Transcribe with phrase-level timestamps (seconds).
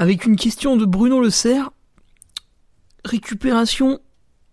[0.00, 1.72] avec une question de Bruno Le Serre.
[3.04, 4.00] Récupération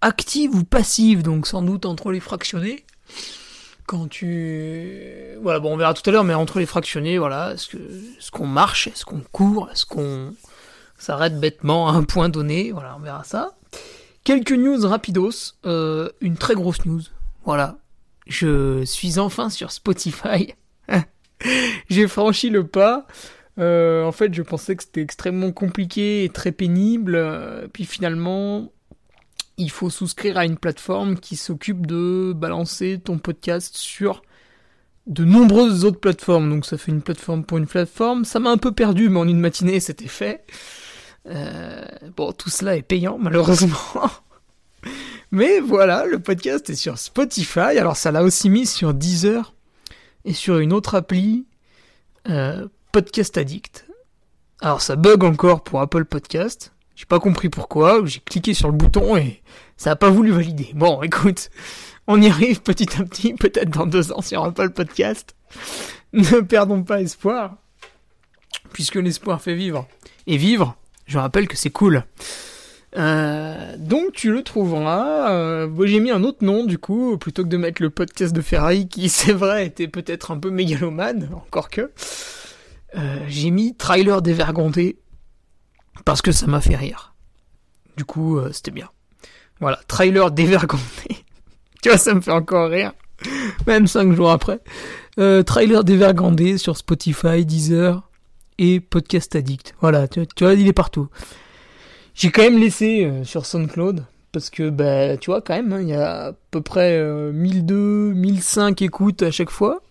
[0.02, 2.86] active ou passive, donc sans doute entre les fractionnés.
[3.86, 5.00] Quand tu...
[5.42, 8.30] Voilà, bon, on verra tout à l'heure, mais entre les fractionnés, voilà, est-ce que, est-ce
[8.30, 10.36] qu'on marche, est-ce qu'on court, est-ce qu'on
[10.98, 13.56] s'arrête bêtement à un point donné, voilà, on verra ça.
[14.25, 17.03] Quelques news rapidos, euh, une très grosse news,
[17.45, 17.78] voilà.
[18.25, 20.56] Je suis enfin sur Spotify.
[21.90, 23.08] J'ai franchi le pas.
[23.59, 27.16] Euh, en fait, je pensais que c'était extrêmement compliqué et très pénible.
[27.16, 28.72] Euh, puis finalement,
[29.58, 34.22] il faut souscrire à une plateforme qui s'occupe de balancer ton podcast sur
[35.08, 36.50] de nombreuses autres plateformes.
[36.50, 38.25] Donc ça fait une plateforme pour une plateforme.
[38.25, 40.46] Ça m'a un peu perdu, mais en une matinée, c'était fait.
[41.28, 41.85] Euh,
[42.16, 43.78] bon, tout cela est payant, malheureusement.
[45.31, 47.78] mais voilà, le podcast est sur Spotify.
[47.79, 49.56] Alors ça l'a aussi mis sur Deezer
[50.25, 51.46] et sur une autre appli.
[52.92, 53.86] Podcast Addict.
[54.62, 56.74] Alors ça bug encore pour Apple Podcast.
[56.96, 58.02] J'ai pas compris pourquoi.
[58.06, 59.42] J'ai cliqué sur le bouton et
[59.78, 60.72] ça a pas voulu valider.
[60.74, 61.50] Bon, écoute,
[62.08, 65.36] on y arrive petit à petit, peut-être dans deux ans sur Apple Podcast.
[66.14, 67.58] Ne perdons pas espoir,
[68.72, 69.86] puisque l'espoir fait vivre.
[70.26, 72.06] Et vivre, je rappelle que c'est cool.
[72.96, 75.31] Euh, donc tu le trouveras.
[75.31, 78.42] Euh, j'ai mis un autre nom du coup, plutôt que de mettre le podcast de
[78.42, 81.92] Ferrari qui, c'est vrai, était peut-être un peu mégalomane, encore que.
[82.97, 84.97] Euh, j'ai mis trailer dévergondé
[86.06, 87.13] parce que ça m'a fait rire.
[87.96, 88.90] Du coup, euh, c'était bien.
[89.59, 90.84] Voilà, trailer dévergondé.
[91.81, 92.94] tu vois, ça me fait encore rire.
[93.68, 94.59] Même cinq jours après.
[95.19, 98.09] Euh, trailer dévergondé sur Spotify, Deezer
[98.58, 99.75] et Podcast Addict.
[99.81, 101.08] Voilà, tu, vois, il est partout.
[102.14, 105.90] J'ai quand même laissé sur SoundCloud parce que, bah, tu vois, quand même, hein, il
[105.90, 107.00] y a à peu près
[107.31, 109.81] 1002, 1005 écoutes à chaque fois.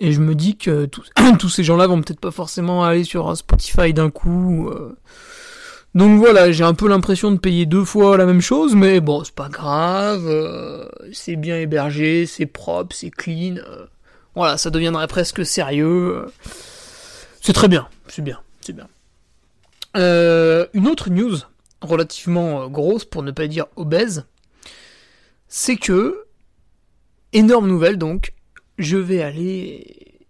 [0.00, 0.86] Et je me dis que
[1.38, 4.68] tous, ces gens-là vont peut-être pas forcément aller sur Spotify d'un coup.
[4.70, 4.96] Euh.
[5.94, 9.22] Donc voilà, j'ai un peu l'impression de payer deux fois la même chose, mais bon,
[9.24, 10.26] c'est pas grave.
[10.26, 13.56] Euh, c'est bien hébergé, c'est propre, c'est clean.
[13.56, 13.84] Euh.
[14.34, 16.24] Voilà, ça deviendrait presque sérieux.
[17.42, 18.88] C'est très bien, c'est bien, c'est bien.
[19.94, 21.36] une autre news
[21.82, 24.26] relativement grosse, pour ne pas dire obèse,
[25.48, 26.24] c'est que,
[27.32, 28.34] énorme nouvelle donc,
[28.80, 30.26] je vais aller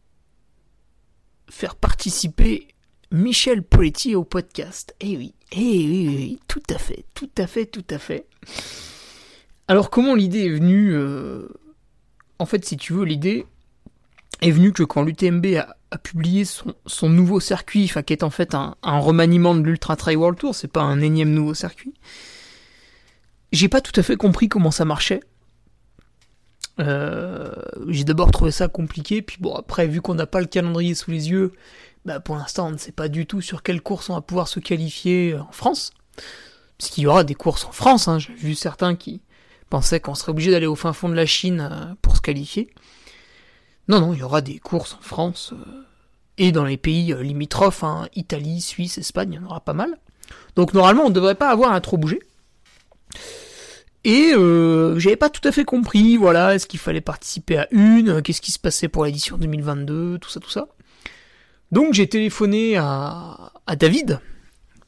[1.48, 2.66] faire participer
[3.12, 4.94] Michel Poletti au podcast.
[5.00, 8.26] Eh oui, eh oui, oui, tout à fait, tout à fait, tout à fait.
[9.68, 11.48] Alors comment l'idée est venue euh,
[12.40, 13.46] En fait, si tu veux, l'idée
[14.40, 18.54] est venue que quand l'UTMB a, publié son, nouveau circuit, enfin qui est en fait
[18.54, 21.94] un, remaniement de l'Ultra Trail World Tour, c'est pas un énième nouveau circuit,
[23.52, 25.20] j'ai pas tout à fait compris comment ça marchait.
[26.80, 27.52] Euh,
[27.88, 31.10] j'ai d'abord trouvé ça compliqué, puis bon, après, vu qu'on n'a pas le calendrier sous
[31.10, 31.52] les yeux,
[32.04, 34.48] bah pour l'instant, on ne sait pas du tout sur quelle course on va pouvoir
[34.48, 35.92] se qualifier en France.
[36.78, 38.18] Puisqu'il y aura des courses en France, hein.
[38.18, 39.20] j'ai vu certains qui
[39.68, 42.70] pensaient qu'on serait obligé d'aller au fin fond de la Chine euh, pour se qualifier.
[43.88, 45.84] Non, non, il y aura des courses en France euh,
[46.38, 49.98] et dans les pays limitrophes, hein, Italie, Suisse, Espagne, il y en aura pas mal.
[50.56, 52.20] Donc normalement, on ne devrait pas avoir à trop bouger.
[54.04, 58.22] Et euh, j'avais pas tout à fait compris, voilà, est-ce qu'il fallait participer à une,
[58.22, 60.68] qu'est-ce qui se passait pour l'édition 2022, tout ça, tout ça.
[61.70, 64.20] Donc j'ai téléphoné à, David,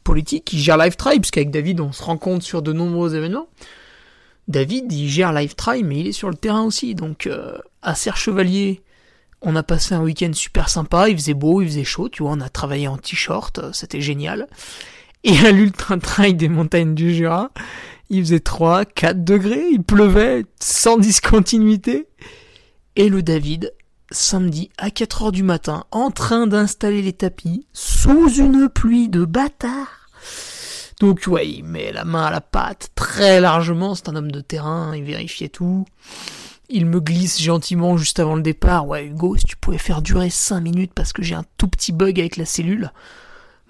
[0.02, 3.48] politique, qui gère Live Tribe, puisqu'avec David on se rencontre sur de nombreux événements.
[4.48, 6.94] David, il gère Live Try, mais il est sur le terrain aussi.
[6.96, 8.82] Donc, euh, à Serre Chevalier,
[9.40, 11.08] on a passé un week-end super sympa.
[11.08, 12.08] Il faisait beau, il faisait chaud.
[12.08, 13.58] Tu vois, on a travaillé en t-shirt.
[13.60, 14.48] euh, C'était génial.
[15.22, 17.52] Et à l'Ultra Trail des montagnes du Jura,
[18.12, 19.68] il faisait 3, 4 degrés.
[19.72, 22.06] Il pleuvait sans discontinuité.
[22.94, 23.72] Et le David,
[24.10, 29.24] samedi à 4 heures du matin, en train d'installer les tapis, sous une pluie de
[29.24, 30.10] bâtard.
[31.00, 34.42] Donc ouais, il met la main à la pâte très largement, c'est un homme de
[34.42, 35.86] terrain, il vérifiait tout.
[36.68, 40.28] Il me glisse gentiment juste avant le départ, ouais Hugo, si tu pouvais faire durer
[40.28, 42.92] 5 minutes parce que j'ai un tout petit bug avec la cellule.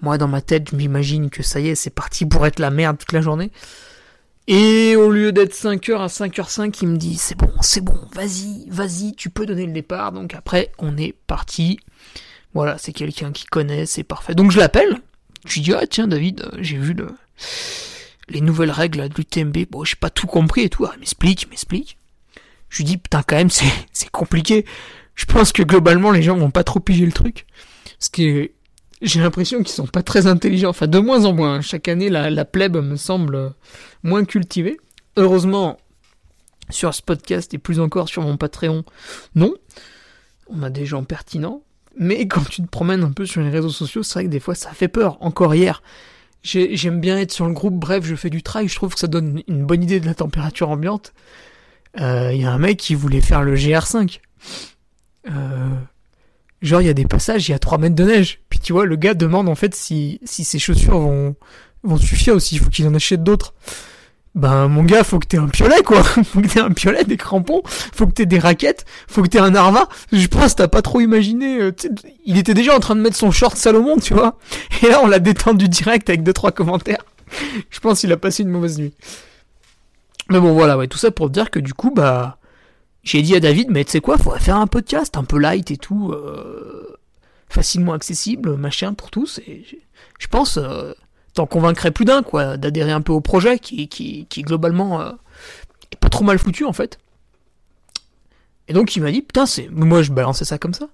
[0.01, 2.71] Moi dans ma tête, je m'imagine que ça y est, c'est parti pour être la
[2.71, 3.51] merde toute la journée.
[4.47, 8.67] Et au lieu d'être 5h à 5h05, il me dit c'est bon, c'est bon, vas-y,
[8.69, 10.11] vas-y, tu peux donner le départ.
[10.11, 11.79] Donc après, on est parti.
[12.53, 14.35] Voilà, c'est quelqu'un qui connaît, c'est parfait.
[14.35, 14.97] Donc je l'appelle.
[15.45, 17.07] Je lui dis ah tiens David, euh, j'ai vu le
[18.29, 19.65] les nouvelles règles de l'UTMB.
[19.69, 20.85] Bon, j'ai pas tout compris et tout.
[20.85, 21.97] Ah, m'explique, m'explique.
[22.69, 24.65] Je lui dis putain quand même c'est c'est compliqué.
[25.15, 27.45] Je pense que globalement les gens vont pas trop piger le truc.
[27.97, 28.51] Parce que
[29.03, 30.69] j'ai l'impression qu'ils sont pas très intelligents.
[30.69, 31.61] Enfin, de moins en moins.
[31.61, 33.49] Chaque année, la, la plèbe me semble euh,
[34.03, 34.77] moins cultivée.
[35.17, 35.77] Heureusement,
[36.69, 38.83] sur ce podcast et plus encore sur mon Patreon,
[39.35, 39.53] non.
[40.47, 41.63] On a des gens pertinents.
[41.97, 44.39] Mais quand tu te promènes un peu sur les réseaux sociaux, c'est vrai que des
[44.39, 45.17] fois ça fait peur.
[45.21, 45.83] Encore hier,
[46.41, 47.75] j'ai- j'aime bien être sur le groupe.
[47.75, 48.67] Bref, je fais du trail.
[48.67, 51.13] Je trouve que ça donne une bonne idée de la température ambiante.
[51.99, 54.19] Euh, Il y a un mec qui voulait faire le GR5.
[55.29, 55.69] Euh,
[56.63, 58.39] genre, il y a des passages, il y a 3 mètres de neige.
[58.49, 61.35] Puis tu vois, le gars demande en fait si, si ses chaussures vont,
[61.83, 63.53] vont suffire ou s'il faut qu'il en achète d'autres.
[64.35, 66.01] Ben, mon gars, faut que t'aies un piolet, quoi.
[66.23, 67.61] faut que t'aies un piolet, des crampons.
[67.65, 68.83] Faut que t'aies des raquettes.
[69.07, 69.87] Faut que t'aies un arva.
[70.11, 71.59] Je pense, t'as pas trop imaginé.
[71.61, 71.71] euh,
[72.25, 74.39] il était déjà en train de mettre son short Salomon, tu vois.
[74.81, 77.05] Et là, on l'a détendu direct avec deux, trois commentaires.
[77.69, 78.93] Je pense qu'il a passé une mauvaise nuit.
[80.29, 82.37] Mais bon, voilà, ouais, tout ça pour dire que du coup, bah,
[83.03, 85.71] j'ai dit à David, mais tu sais quoi, faudrait faire un podcast un peu light
[85.71, 86.97] et tout, euh,
[87.49, 89.39] facilement accessible, machin pour tous.
[89.47, 89.65] Et
[90.19, 90.93] je- pense, euh,
[91.33, 95.11] t'en convaincrais plus d'un, quoi, d'adhérer un peu au projet qui, qui, qui globalement euh,
[95.91, 96.97] est pas trop mal foutu en fait.
[98.69, 99.67] Et donc il m'a dit, putain, c'est.
[99.69, 100.87] Moi je balançais ça comme ça.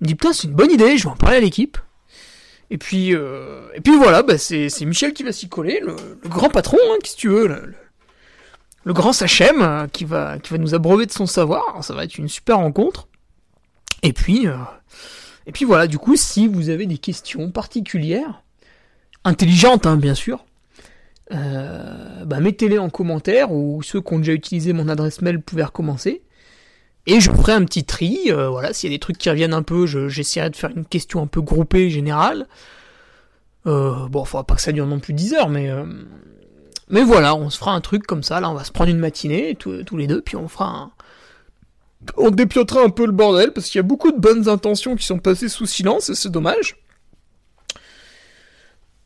[0.00, 1.78] Il me dit, putain, c'est une bonne idée, je vais en parler à l'équipe.
[2.70, 6.28] Et puis, euh, et puis voilà, bah, c'est, Michel qui va s'y coller, le, le
[6.28, 7.74] grand patron, hein, qu'est-ce que tu veux, le, le-
[8.88, 11.84] le grand Sachem, euh, qui va, qui va nous abreuver de son savoir.
[11.84, 13.06] Ça va être une super rencontre.
[14.02, 14.56] Et puis, euh,
[15.46, 18.42] et puis voilà, du coup, si vous avez des questions particulières,
[19.24, 20.46] intelligentes, hein, bien sûr,
[21.34, 25.64] euh, bah, mettez-les en commentaire ou ceux qui ont déjà utilisé mon adresse mail pouvaient
[25.64, 26.22] recommencer.
[27.06, 28.18] Et je ferai un petit tri.
[28.30, 30.70] euh, voilà, s'il y a des trucs qui reviennent un peu, je- j'essaierai de faire
[30.74, 32.46] une question un peu groupée, générale.
[33.66, 35.68] Euh, bon, faudra pas que ça dure non plus 10 heures, mais
[36.90, 38.40] mais voilà, on se fera un truc comme ça.
[38.40, 40.90] Là, on va se prendre une matinée tous, les deux, puis on fera un.
[42.16, 45.04] On dépiotera un peu le bordel parce qu'il y a beaucoup de bonnes intentions qui
[45.04, 46.76] sont passées sous silence et c'est dommage.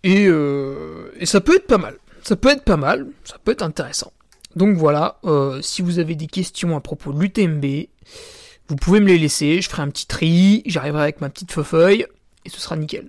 [0.04, 1.96] Et, euh, ça peut être pas mal.
[2.22, 4.12] Ça peut être pas mal, ça peut être intéressant.
[4.54, 7.64] Donc voilà, euh, si vous avez des questions à propos de l'UTMB,
[8.68, 12.06] vous pouvez me les laisser, je ferai un petit tri, j'arriverai avec ma petite feuille,
[12.44, 13.08] et ce sera nickel.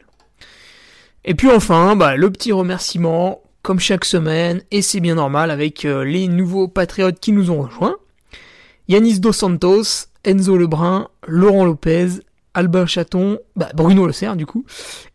[1.25, 5.85] Et puis enfin, bah, le petit remerciement, comme chaque semaine, et c'est bien normal avec
[5.85, 7.95] euh, les nouveaux patriotes qui nous ont rejoints.
[8.89, 12.09] Yanis Dos Santos, Enzo Lebrun, Laurent Lopez,
[12.53, 14.65] Albin Chaton, bah, Bruno Le Serre du coup,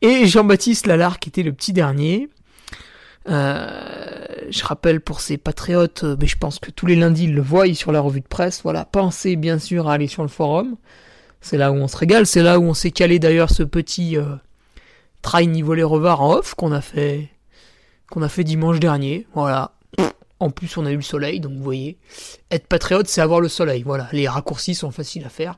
[0.01, 2.29] et Jean-Baptiste Lalard qui était le petit dernier.
[3.29, 3.69] Euh,
[4.49, 7.43] je rappelle pour ces patriotes, euh, mais je pense que tous les lundis ils le
[7.43, 8.63] voient sur la revue de presse.
[8.63, 10.77] Voilà, pensez bien sûr à aller sur le forum.
[11.43, 14.17] C'est là où on se régale, c'est là où on s'est calé d'ailleurs ce petit
[14.17, 14.37] euh,
[15.21, 17.29] trail niveau les revards en off qu'on a fait
[18.11, 19.27] qu'on a fait dimanche dernier.
[19.35, 19.73] Voilà.
[20.41, 21.99] En plus, on a eu le soleil, donc vous voyez,
[22.53, 23.83] être patriote, c'est avoir le soleil.
[23.83, 25.57] Voilà, les raccourcis sont faciles à faire.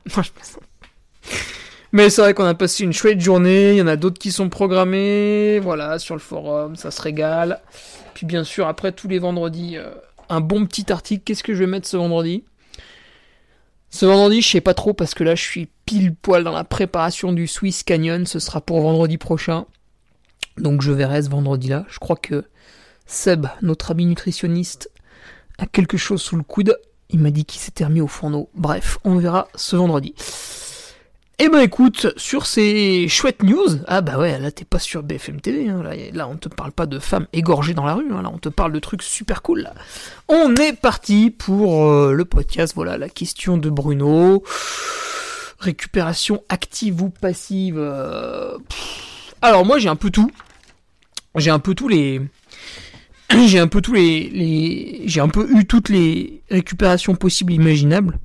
[1.91, 4.31] Mais c'est vrai qu'on a passé une chouette journée, il y en a d'autres qui
[4.31, 7.61] sont programmés, voilà, sur le forum, ça se régale.
[8.15, 9.91] Puis bien sûr, après tous les vendredis, euh,
[10.31, 11.23] un bon petit article.
[11.23, 12.43] Qu'est-ce que je vais mettre ce vendredi?
[13.89, 16.63] Ce vendredi, je sais pas trop parce que là, je suis pile poil dans la
[16.63, 18.25] préparation du Swiss Canyon.
[18.25, 19.65] Ce sera pour vendredi prochain.
[20.57, 21.85] Donc je verrai ce vendredi-là.
[21.89, 22.45] Je crois que
[23.05, 24.89] Seb, notre ami nutritionniste,
[25.57, 26.77] a quelque chose sous le coude.
[27.09, 28.49] Il m'a dit qu'il s'était remis au fourneau.
[28.55, 30.13] Bref, on verra ce vendredi.
[31.43, 35.41] Eh ben écoute, sur ces chouettes news, ah bah ouais, là t'es pas sur BFM
[35.41, 35.81] TV, hein,
[36.13, 38.47] là, on te parle pas de femmes égorgées dans la rue, hein, là on te
[38.47, 39.67] parle de trucs super cool.
[40.27, 44.43] On est parti pour euh, le podcast, voilà la question de Bruno,
[45.57, 47.77] récupération active ou passive.
[47.79, 48.59] euh.
[49.41, 50.31] Alors moi j'ai un peu tout,
[51.35, 52.21] j'ai un peu tous les
[53.47, 58.19] j'ai un peu tous les, j'ai un peu eu toutes les récupérations possibles imaginables.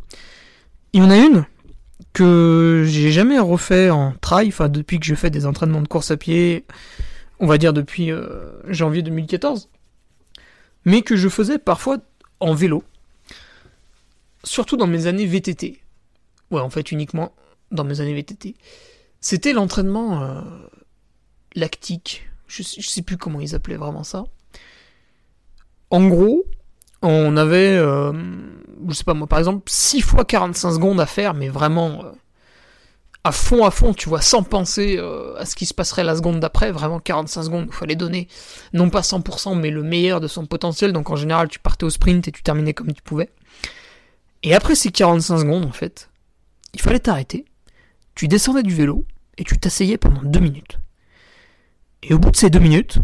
[0.93, 1.47] Il y en a une
[2.13, 6.11] que j'ai jamais refait en trail, enfin depuis que je fais des entraînements de course
[6.11, 6.65] à pied,
[7.41, 9.69] on va dire depuis euh, janvier 2014,
[10.85, 11.99] mais que je faisais parfois
[12.41, 12.83] en vélo,
[14.45, 15.81] surtout dans mes années VTT.
[16.51, 17.33] Ouais, en fait uniquement
[17.71, 18.55] dans mes années VTT.
[19.21, 20.41] C'était l'entraînement euh,
[21.57, 22.29] lactique.
[22.47, 24.25] Je sais, sais plus comment ils appelaient vraiment ça.
[25.91, 26.45] En gros,
[27.03, 28.13] on avait, euh,
[28.89, 32.13] je sais pas moi, par exemple, 6 fois 45 secondes à faire, mais vraiment euh,
[33.25, 34.99] à fond, à fond, tu vois, sans penser
[35.37, 38.29] à ce qui se passerait la seconde d'après, vraiment 45 secondes, il fallait donner,
[38.73, 41.91] non pas 100%, mais le meilleur de son potentiel, donc en général, tu partais au
[41.91, 43.31] sprint et tu terminais comme tu pouvais.
[44.45, 46.09] Et après ces 45 secondes, en fait,
[46.73, 47.45] il fallait t'arrêter,
[48.15, 49.05] tu descendais du vélo,
[49.39, 50.79] et tu t'asseyais pendant deux minutes.
[52.03, 52.99] Et au bout de ces deux minutes,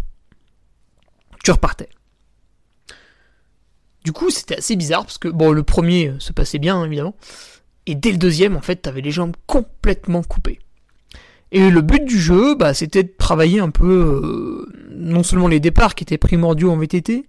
[1.45, 1.89] tu repartais.
[4.05, 7.15] Du coup, c'était assez bizarre parce que, bon, le premier euh, se passait bien, évidemment.
[7.87, 10.59] Et dès le deuxième, en fait, t'avais les jambes complètement coupées.
[11.53, 15.61] Et le but du jeu, bah, c'était de travailler un peu, euh, non seulement les
[15.61, 17.27] départs qui étaient primordiaux en VTT,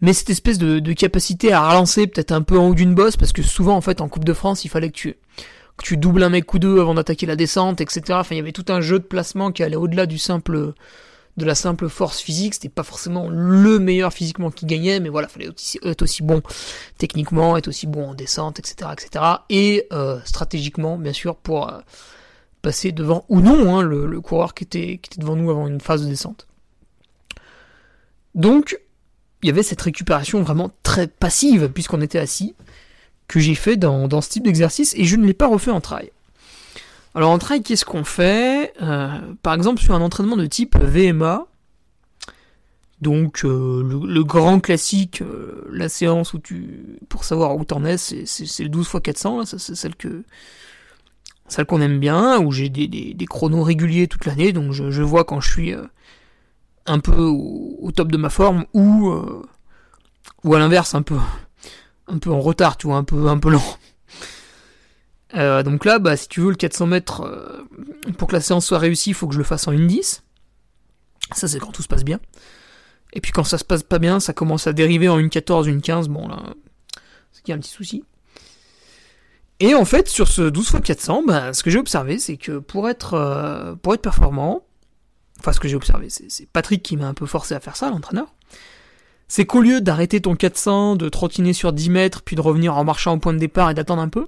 [0.00, 3.16] mais cette espèce de, de capacité à relancer peut-être un peu en haut d'une bosse,
[3.16, 5.16] parce que souvent, en fait, en Coupe de France, il fallait que tu,
[5.82, 8.02] tu doubles un mec ou deux avant d'attaquer la descente, etc.
[8.10, 10.74] Enfin, il y avait tout un jeu de placement qui allait au-delà du simple,
[11.36, 12.54] de la simple force physique.
[12.54, 15.48] C'était pas forcément le meilleur physiquement qui gagnait, mais voilà, fallait
[15.84, 16.42] être aussi bon
[16.98, 19.24] techniquement, être aussi bon en descente, etc., etc.
[19.48, 21.78] Et euh, stratégiquement, bien sûr, pour euh,
[22.62, 26.08] passer devant ou non hein, le, coureur qui était devant nous avant une phase de
[26.08, 26.46] descente.
[28.34, 28.78] Donc,
[29.42, 32.54] il y avait cette récupération vraiment très passive puisqu'on était assis
[33.30, 35.80] que j'ai fait dans, dans, ce type d'exercice et je ne l'ai pas refait en
[35.80, 36.10] trail.
[37.14, 38.72] Alors en trail, qu'est-ce qu'on fait?
[38.82, 39.08] Euh,
[39.44, 41.46] Par exemple, sur un entraînement de type VMA,
[43.00, 47.98] donc euh, le, grand classique, euh, la séance où tu, pour savoir où t'en es,
[47.98, 48.24] c'est
[48.64, 50.24] le 12 x 400, c'est celle que
[51.46, 55.24] celle qu'on aime bien, où j'ai des, des, chronos réguliers toute l'année, donc je, vois
[55.24, 55.72] quand je suis
[56.86, 59.12] un peu au, top de ma forme ou
[60.52, 61.16] à l'inverse un peu
[62.10, 63.62] un peu en retard, tu vois, un peu, un peu lent.
[65.36, 67.64] Euh, donc là, bah, si tu veux le 400 mètres, euh,
[68.18, 70.22] pour que la séance soit réussie, il faut que je le fasse en 1.10.
[71.36, 72.18] Ça, c'est quand tout se passe bien.
[73.12, 76.08] Et puis quand ça se passe pas bien, ça commence à dériver en 1.14, 1.15.
[76.08, 76.42] Bon, là,
[77.30, 78.02] c'est qu'il y a un petit souci.
[79.60, 82.58] Et en fait, sur ce 12 x 400, bah, ce que j'ai observé, c'est que
[82.58, 84.64] pour être, euh, pour être performant,
[85.38, 87.88] enfin, ce que j'ai observé, c'est Patrick qui m'a un peu forcé à faire ça,
[87.90, 88.34] l'entraîneur
[89.30, 92.82] c'est qu'au lieu d'arrêter ton 400, de trottiner sur 10 mètres, puis de revenir en
[92.82, 94.26] marchant au point de départ et d'attendre un peu,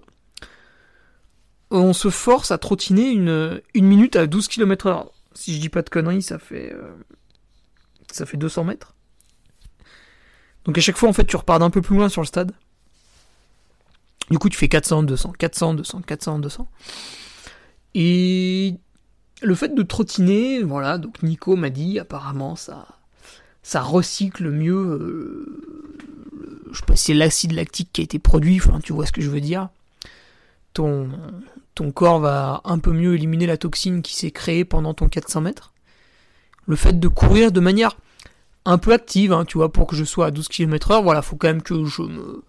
[1.73, 5.11] on se force à trottiner une, une minute à 12 km heure.
[5.35, 6.93] Si je dis pas de conneries, ça fait, euh,
[8.13, 8.95] ça fait 200 mètres.
[10.67, 12.53] Donc à chaque fois, en fait, tu repars d'un peu plus loin sur le stade.
[14.31, 16.69] Du coup, tu fais 400, 200, 400, 200, 400, 200.
[17.97, 18.77] Et
[19.43, 22.87] le fait de trottiner, voilà, donc Nico m'a dit, apparemment, ça,
[23.63, 24.75] ça recycle mieux.
[24.75, 25.63] Euh,
[26.73, 29.13] je sais pas si c'est l'acide lactique qui a été produit, enfin tu vois ce
[29.13, 29.69] que je veux dire.
[30.73, 31.11] Ton,
[31.75, 35.43] ton corps va un peu mieux éliminer la toxine qui s'est créée pendant ton 400
[35.43, 35.73] mètres.
[36.67, 37.97] Le fait de courir de manière
[38.65, 41.21] un peu active, hein, tu vois, pour que je sois à 12 km heure, voilà,
[41.21, 42.45] faut quand même que je me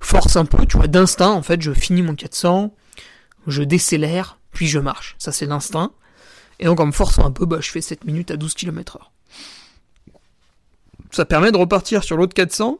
[0.00, 2.74] force un peu, tu vois, d'instinct, en fait, je finis mon 400,
[3.46, 5.14] je décélère, puis je marche.
[5.18, 5.92] Ça, c'est l'instinct.
[6.58, 8.96] Et donc, en me forçant un peu, bah, je fais 7 minutes à 12 km
[8.96, 9.12] heure
[11.10, 12.78] ça permet de repartir sur l'autre 400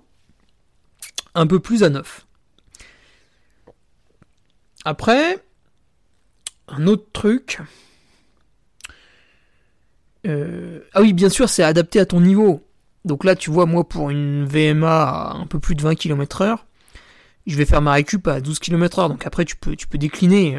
[1.35, 2.26] un peu plus à neuf.
[4.85, 5.38] Après,
[6.69, 7.61] un autre truc.
[10.26, 12.67] Euh, ah oui, bien sûr, c'est adapté à ton niveau.
[13.05, 16.43] Donc là, tu vois, moi, pour une VMA à un peu plus de 20 km
[16.43, 16.67] heure,
[17.47, 19.09] je vais faire ma récup à 12 km heure.
[19.09, 20.59] Donc après, tu peux, tu peux décliner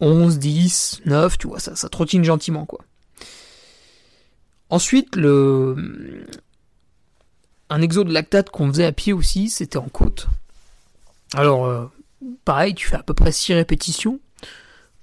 [0.00, 2.85] 11, 10, 9, tu vois, ça, ça trottine gentiment, quoi.
[4.70, 5.16] Ensuite,
[7.68, 10.28] un exo de lactate qu'on faisait à pied aussi, c'était en côte.
[11.34, 11.86] Alors, euh,
[12.44, 14.20] pareil, tu fais à peu près 6 répétitions.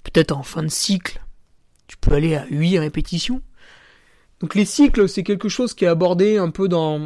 [0.02, 1.22] Peut-être en fin de cycle,
[1.86, 3.40] tu peux aller à 8 répétitions.
[4.40, 7.00] Donc les cycles, c'est quelque chose qui est abordé un peu dans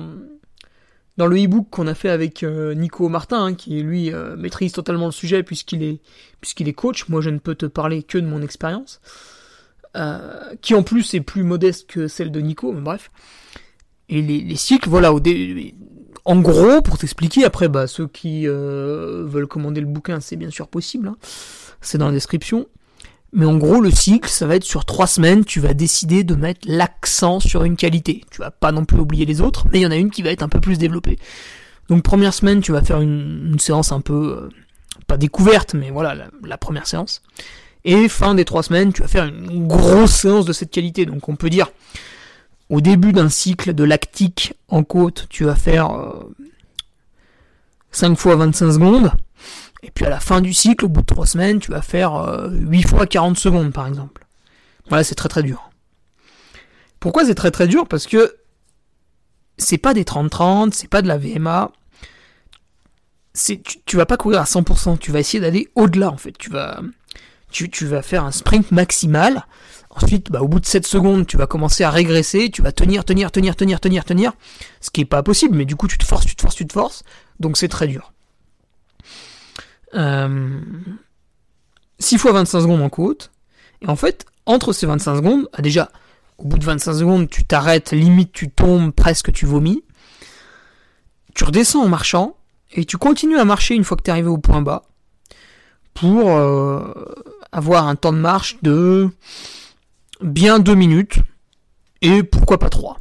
[1.19, 4.73] dans le e-book qu'on a fait avec euh, Nico Martin, hein, qui lui euh, maîtrise
[4.73, 6.01] totalement le sujet puisqu'il est
[6.41, 7.09] puisqu'il est coach.
[7.09, 9.01] Moi, je ne peux te parler que de mon expérience.
[9.97, 13.11] Euh, qui en plus est plus modeste que celle de Nico, mais bref.
[14.09, 15.21] Et les, les cycles, voilà, au
[16.25, 20.51] en gros, pour t'expliquer, après, bah, ceux qui euh, veulent commander le bouquin, c'est bien
[20.51, 21.17] sûr possible, hein.
[21.81, 22.67] c'est dans la description.
[23.33, 26.35] Mais en gros, le cycle, ça va être sur trois semaines, tu vas décider de
[26.35, 28.25] mettre l'accent sur une qualité.
[28.31, 30.23] Tu vas pas non plus oublier les autres, mais il y en a une qui
[30.23, 31.19] va être un peu plus développée.
[31.89, 34.49] Donc première semaine, tu vas faire une, séance un peu, euh,
[35.07, 37.23] pas découverte, mais voilà, la, première séance.
[37.85, 41.07] Et fin des trois semaines, tu vas faire une grosse séance de cette qualité.
[41.07, 41.69] Donc on peut dire,
[42.69, 45.91] au début d'un cycle de lactique en côte, tu vas faire
[47.93, 49.13] 5 euh, fois 25 secondes.
[49.83, 52.49] Et puis à la fin du cycle, au bout de 3 semaines, tu vas faire
[52.51, 54.25] 8 euh, fois 40 secondes par exemple.
[54.89, 55.71] Voilà, c'est très très dur.
[57.01, 57.87] Pourquoi c'est très très dur?
[57.87, 58.37] Parce que
[59.57, 61.71] c'est pas des 30-30, c'est pas de la VMA.
[63.35, 66.37] Tu, tu vas pas courir à 100%, tu vas essayer d'aller au-delà en fait.
[66.37, 66.81] Tu vas,
[67.51, 69.47] tu, vas faire un sprint maximal.
[69.91, 73.05] Ensuite, bah, au bout de 7 secondes, tu vas commencer à régresser, tu vas tenir,
[73.05, 74.33] tenir, tenir, tenir, tenir, tenir.
[74.81, 76.67] Ce qui est pas possible, mais du coup tu te forces, tu te forces, tu
[76.67, 77.03] te forces.
[77.41, 78.13] Donc c'est très dur.
[79.95, 80.61] Euh,
[81.99, 83.31] 6 fois 25 secondes en côte.
[83.83, 85.91] Et en fait, entre ces 25 secondes, ah, déjà,
[86.39, 89.85] au bout de 25 secondes, tu t'arrêtes, limite tu tombes, presque tu vomis.
[91.35, 92.37] Tu redescends en marchant,
[92.73, 94.85] et tu continues à marcher une fois que tu es arrivé au point bas,
[95.95, 96.93] pour euh,
[97.53, 99.11] avoir un temps de marche de
[100.21, 101.19] bien 2 minutes,
[102.03, 102.99] et pourquoi pas 3.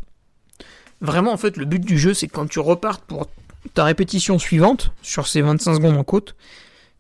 [1.01, 3.27] Vraiment, en fait, le but du jeu, c'est que quand tu repartes pour
[3.73, 6.35] ta répétition suivante, sur ces 25 secondes en côte,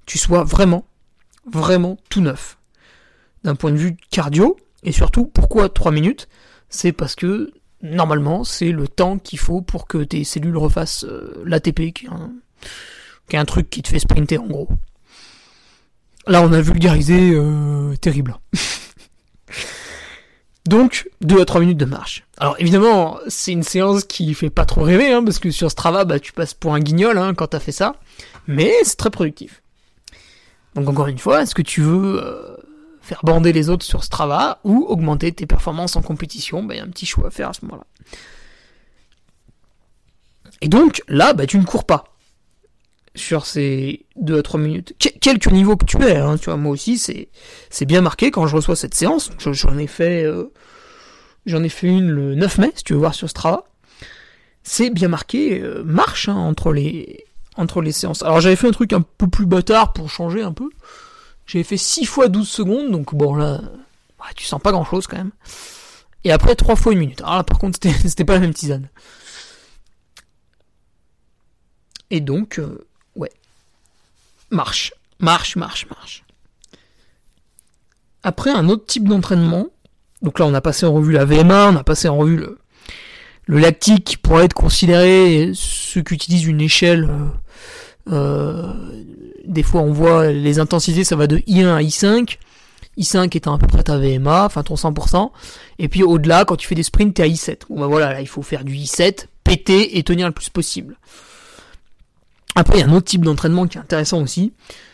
[0.05, 0.85] tu sois vraiment,
[1.51, 2.57] vraiment tout neuf.
[3.43, 6.27] D'un point de vue cardio, et surtout, pourquoi 3 minutes?
[6.69, 7.51] C'est parce que
[7.81, 12.07] normalement, c'est le temps qu'il faut pour que tes cellules refassent euh, l'ATP, qui,
[13.31, 14.69] est un truc qui te fait sprinter en gros.
[16.27, 18.37] Là, on a vulgarisé euh, terrible.
[20.67, 22.25] Donc, 2 à 3 minutes de marche.
[22.37, 26.03] Alors évidemment, c'est une séance qui fait pas trop rêver, hein, parce que sur Strava,
[26.03, 27.95] bah, tu passes pour un guignol hein, quand t'as fait ça.
[28.47, 29.61] Mais c'est très productif.
[30.75, 32.57] Donc encore une fois, est-ce que tu veux euh,
[33.01, 36.67] faire bander les autres sur Strava ou augmenter tes performances en compétition?
[36.69, 37.85] Il y a un petit choix à faire à ce moment-là.
[40.59, 42.16] Et donc là, bah, tu ne cours pas
[43.17, 44.93] sur ces 2 à 3 minutes.
[44.97, 47.29] quelque niveau que tu es, hein, tu vois, moi aussi, c'est,
[47.69, 49.31] c'est bien marqué quand je reçois cette séance.
[49.39, 50.51] J'en ai fait, euh,
[51.45, 53.65] j'en ai fait une le 9 mai, si tu veux voir sur Strava.
[54.63, 58.21] C'est bien marqué euh, marche hein, entre les entre les séances.
[58.21, 60.69] Alors j'avais fait un truc un peu plus bâtard pour changer un peu.
[61.47, 63.61] J'avais fait 6 fois 12 secondes, donc bon là,
[64.35, 65.31] tu sens pas grand chose quand même.
[66.23, 67.21] Et après 3 fois 1 minute.
[67.21, 68.89] Alors là par contre c'était pas la même tisane.
[72.09, 72.86] Et donc, euh.
[74.51, 76.23] Marche, marche, marche, marche.
[78.23, 79.67] Après un autre type d'entraînement,
[80.21, 82.57] donc là on a passé en revue la VMA, on a passé en revue le,
[83.45, 87.27] le lactique qui pourrait être considéré ceux qui utilisent une échelle euh,
[88.11, 88.73] euh,
[89.45, 92.37] des fois, on voit les intensités, ça va de I1 à I5.
[92.97, 95.31] I5 étant à peu près ta VMA, enfin ton 100%.
[95.79, 97.61] Et puis au-delà, quand tu fais des sprints, t'es à I7.
[97.69, 100.97] Bon bah voilà, là, il faut faire du I7, péter et tenir le plus possible.
[102.57, 104.51] Après, il y a un autre type d'entraînement qui est intéressant aussi.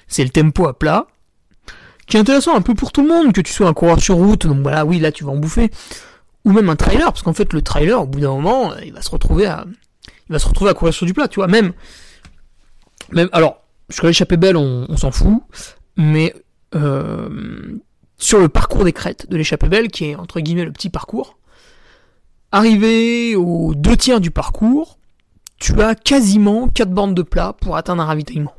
[0.10, 1.08] C'est le tempo à plat.
[2.08, 4.16] Qui est intéressant un peu pour tout le monde, que tu sois un coureur sur
[4.16, 5.72] route, donc voilà, oui, là tu vas en bouffer.
[6.44, 9.02] Ou même un trailer, parce qu'en fait le trailer, au bout d'un moment, il va
[9.02, 9.66] se retrouver à,
[10.28, 11.48] il va se retrouver à courir sur du plat, tu vois.
[11.48, 11.72] Même,
[13.14, 15.42] même, alors, sur l'échappée belle, on, s'en fout,
[15.96, 16.36] mais
[16.76, 17.80] euh,
[18.18, 21.38] sur le parcours des crêtes de l'échappée belle, qui est entre guillemets le petit parcours,
[22.52, 24.98] arrivé aux deux tiers du parcours,
[25.64, 28.54] tu as quasiment quatre bandes de plat pour atteindre un ravitaillement.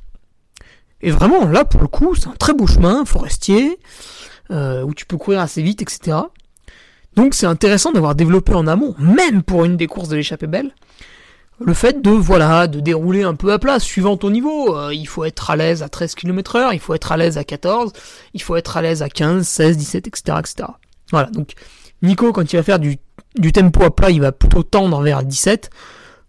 [1.03, 3.79] Et vraiment, là, pour le coup, c'est un très beau chemin forestier,
[4.51, 6.17] euh, où tu peux courir assez vite, etc.
[7.15, 10.75] Donc c'est intéressant d'avoir développé en amont, même pour une des courses de l'échappée belle,
[11.61, 14.75] le fait de voilà de dérouler un peu à plat suivant ton niveau.
[14.75, 17.37] Euh, il faut être à l'aise à 13 km heure, il faut être à l'aise
[17.37, 17.93] à 14,
[18.33, 20.69] il faut être à l'aise à 15, 16, 17, etc., etc.
[21.11, 21.53] Voilà, donc
[22.01, 22.97] Nico quand il va faire du,
[23.37, 25.69] du tempo à plat, il va plutôt tendre vers 17.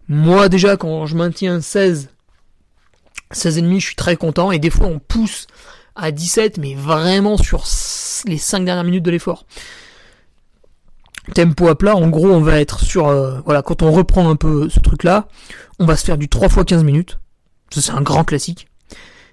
[0.07, 2.09] Moi déjà quand je maintiens 16,
[3.31, 5.47] 16 et demi, je suis très content et des fois on pousse
[5.95, 7.63] à 17 mais vraiment sur
[8.25, 9.45] les 5 dernières minutes de l'effort
[11.33, 14.35] tempo à plat, en gros, on va être sur, euh, voilà, quand on reprend un
[14.35, 15.27] peu ce truc-là,
[15.79, 17.19] on va se faire du 3 x 15 minutes.
[17.71, 18.67] Ça, c'est un grand classique.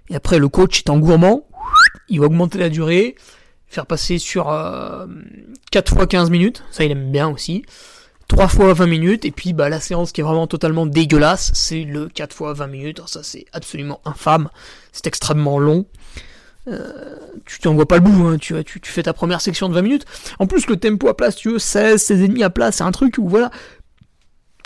[0.08, 1.46] Et après, le coach est en gourmand,
[2.08, 3.14] il va augmenter la durée,
[3.66, 4.46] faire passer sur
[5.70, 7.64] 4 x 15 minutes, ça il aime bien aussi.
[8.32, 11.84] 3 fois 20 minutes, et puis bah, la séance qui est vraiment totalement dégueulasse, c'est
[11.84, 13.02] le 4 x 20 minutes.
[13.06, 14.48] ça c'est absolument infâme,
[14.90, 15.84] c'est extrêmement long.
[16.66, 19.68] Euh, tu t'en vois pas le bout, hein, tu, tu, tu, fais ta première section
[19.68, 20.06] de 20 minutes.
[20.38, 22.92] En plus, le tempo à place, tu veux, 16, 16 ennemis à place, c'est un
[22.92, 23.50] truc où voilà,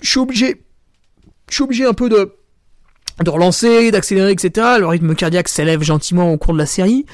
[0.00, 0.62] je suis obligé,
[1.48, 2.34] je suis obligé un peu de,
[3.24, 4.76] de relancer, d'accélérer, etc.
[4.78, 7.04] Le rythme cardiaque s'élève gentiment au cours de la série.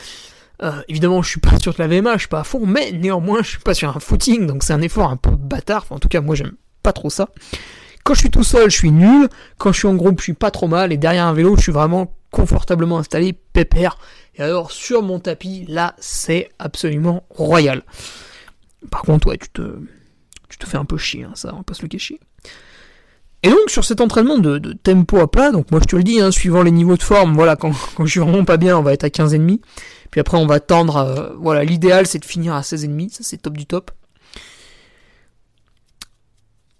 [0.62, 2.92] Euh, évidemment, je suis pas sur de la VMA, je suis pas à fond, mais
[2.92, 5.83] néanmoins, je suis pas sur un footing, donc c'est un effort un peu bâtard.
[5.83, 7.31] Enfin, en tout cas, moi, j'aime pas trop ça.
[8.05, 9.29] Quand je suis tout seul, je suis nul.
[9.59, 10.92] Quand je suis en groupe, je suis pas trop mal.
[10.92, 13.98] Et derrière un vélo, je suis vraiment confortablement installé, pépère.
[14.37, 17.83] Et alors, sur mon tapis, là, c'est absolument royal.
[18.90, 19.79] Par contre, ouais, tu te,
[20.48, 22.18] tu te fais un peu chier, hein, ça, on va pas se le cacher.
[23.44, 26.20] Et donc sur cet entraînement de, tempo à plat, donc moi je te le dis,
[26.20, 28.83] hein, suivant les niveaux de forme, voilà, quand, quand je suis vraiment pas bien, on
[28.83, 29.59] va être à 15,5.
[30.12, 33.38] Puis après on va tendre, euh, voilà, l'idéal c'est de finir à 16,5, ça c'est
[33.38, 33.90] top du top.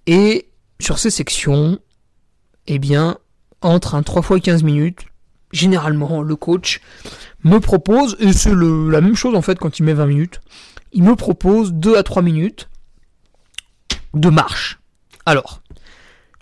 [0.07, 0.49] Et
[0.81, 1.81] sur ces sections,
[2.69, 3.19] eh bien,
[3.61, 5.01] entre un 3 fois 15 minutes,
[5.51, 6.81] généralement le coach
[7.43, 10.41] me propose, et c'est la même chose en fait quand il met 20 minutes,
[10.93, 12.69] il me propose 2 à 3 minutes
[14.15, 14.79] de marche.
[15.27, 15.63] Alors,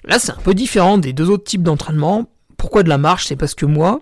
[0.05, 2.27] Là, c'est un peu différent des deux autres types d'entraînement.
[2.57, 3.27] Pourquoi de la marche?
[3.27, 4.01] C'est parce que moi,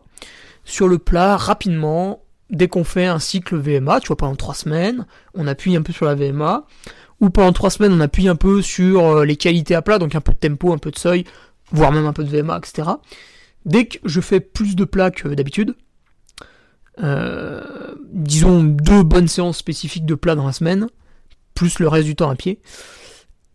[0.65, 5.07] sur le plat, rapidement, dès qu'on fait un cycle VMA, tu vois, pendant trois semaines,
[5.35, 6.65] on appuie un peu sur la VMA,
[7.21, 10.15] ou pendant trois semaines, on appuie un peu sur euh, les qualités à plat, donc
[10.15, 11.25] un peu de tempo, un peu de seuil,
[11.73, 12.89] voire même un peu de VMA, etc.
[13.65, 15.75] Dès que je fais plus de plats que d'habitude,
[17.03, 20.87] euh, disons deux bonnes séances spécifiques de plats dans la semaine,
[21.55, 22.61] plus le reste du temps à pied,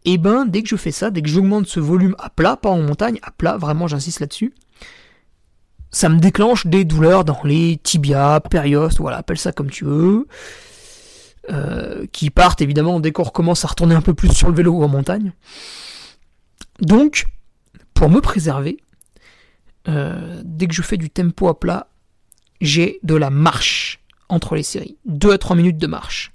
[0.05, 2.57] et eh ben dès que je fais ça, dès que j'augmente ce volume à plat,
[2.57, 4.53] pas en montagne, à plat, vraiment j'insiste là-dessus,
[5.93, 10.27] ça me déclenche des douleurs dans les tibias, périos, voilà, appelle ça comme tu veux,
[11.51, 14.71] euh, qui partent évidemment dès qu'on recommence à retourner un peu plus sur le vélo
[14.71, 15.33] ou en montagne.
[16.79, 17.25] Donc,
[17.93, 18.77] pour me préserver,
[19.87, 21.87] euh, dès que je fais du tempo à plat,
[22.59, 24.97] j'ai de la marche entre les séries.
[25.05, 26.33] 2 à 3 minutes de marche.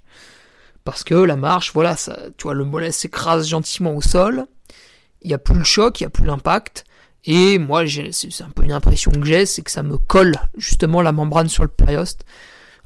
[0.85, 4.45] Parce que la marche, voilà, ça, tu vois, le mollet s'écrase gentiment au sol.
[5.21, 6.85] Il n'y a plus le choc, il n'y a plus l'impact.
[7.25, 11.01] Et moi, c'est un peu une impression que j'ai, c'est que ça me colle justement
[11.01, 12.25] la membrane sur le périoste.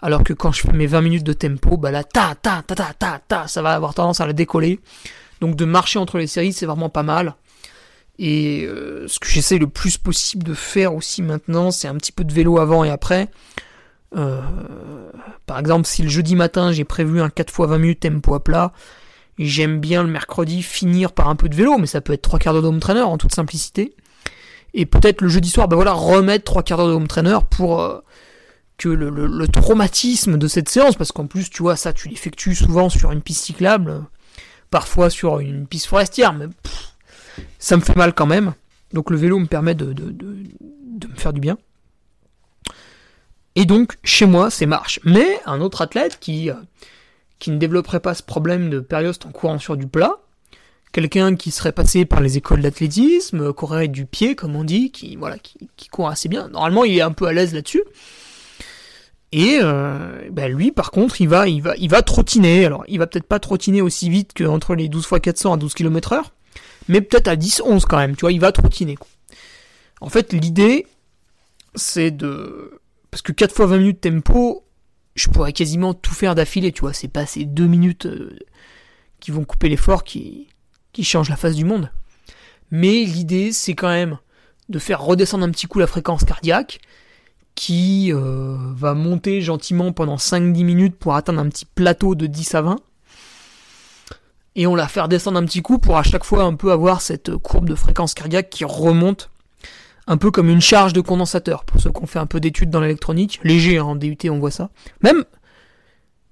[0.02, 2.76] Alors que quand je fais mes 20 minutes de tempo, bah là, ta, ta, ta,
[2.76, 4.80] ta, ta, ta, ça va avoir tendance à la décoller.
[5.40, 7.36] Donc de marcher entre les séries, c'est vraiment pas mal.
[8.20, 12.12] Et euh, ce que j'essaie le plus possible de faire aussi maintenant, c'est un petit
[12.12, 13.30] peu de vélo avant et après.
[14.16, 14.42] Euh,
[15.46, 18.44] par exemple, si le jeudi matin j'ai prévu un 4 x 20 minutes tempo à
[18.44, 18.74] plat,
[19.40, 22.40] j'aime bien le mercredi finir par un peu de vélo, mais ça peut être 3
[22.40, 23.96] quarts de trainer en toute simplicité.
[24.74, 27.82] Et peut-être le jeudi soir, ben voilà, remettre 3 quarts d'heure de home trainer pour
[27.82, 28.00] euh,
[28.78, 32.90] que le, traumatisme de cette séance, parce qu'en plus, tu vois, ça, tu l'effectues souvent
[32.90, 34.04] sur une piste cyclable,
[34.72, 36.48] parfois sur une piste forestière, mais
[37.60, 38.54] ça me fait mal quand même.
[38.94, 41.58] Donc le vélo me permet de, me faire du bien.
[43.56, 45.00] Et donc, chez moi, c'est marche.
[45.04, 46.56] Mais un autre athlète qui, euh,
[47.38, 50.23] qui ne développerait pas ce problème de périoste en courant sur du plat,
[50.94, 54.92] quelqu'un qui serait passé par les écoles d'athlétisme, qui aurait du pied, comme on dit,
[54.92, 56.48] qui, voilà, qui, court assez bien.
[56.48, 57.84] Normalement, il est un peu à l'aise là-dessus.
[59.34, 62.66] Et euh, ben lui, par contre, il va, il va, il va trottiner.
[62.66, 65.74] Alors, il va peut-être pas trottiner aussi vite qu'entre les 12 x 400 à 12
[65.74, 66.34] km heure,
[66.88, 68.16] mais peut-être à 10, 11 quand même.
[68.16, 68.96] Tu vois, il va trottiner.
[70.02, 70.86] En fait, l'idée,
[71.74, 72.80] c'est de
[73.10, 74.66] parce que 4 fois 20 minutes tempo,
[75.16, 76.94] je pourrais quasiment tout faire d'affilée, tu vois.
[76.94, 78.38] C'est pas ces 2 minutes euh,
[79.20, 80.48] qui vont couper l'effort qui,
[80.94, 81.92] qui changent la face du monde.
[82.72, 84.18] Mais l'idée, c'est quand même
[84.70, 86.80] de faire redescendre un petit coup la fréquence cardiaque,
[87.56, 92.56] qui euh, va monter gentiment pendant 5-10 minutes pour atteindre un petit plateau de 10
[92.56, 92.76] à 20.
[94.56, 97.02] Et on la faire descendre un petit coup pour à chaque fois un peu avoir
[97.02, 99.30] cette courbe de fréquence cardiaque qui remonte
[100.06, 102.70] un peu comme une charge de condensateur, pour ceux qui ont fait un peu d'études
[102.70, 104.70] dans l'électronique, léger hein, en DUT on voit ça.
[105.02, 105.24] Même,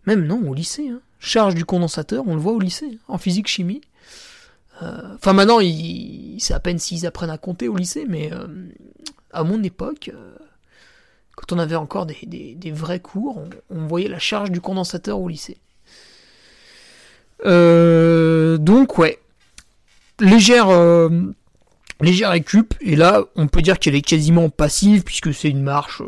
[0.06, 1.00] même non, au lycée, hein.
[1.20, 3.82] charge du condensateur, on le voit au lycée, en physique chimie.
[4.82, 5.60] Euh, enfin maintenant,
[6.40, 8.48] c'est à peine s'ils apprennent à compter au lycée, mais euh,
[9.32, 10.36] à mon époque, euh,
[11.36, 15.58] quand on avait encore des, vrais cours, on, voyait la charge du condensateur au lycée.
[17.44, 19.20] donc ouais,
[20.20, 20.70] légère
[22.00, 26.02] récup, et là, on peut dire qu'elle est quasiment passive, puisque c'est une marche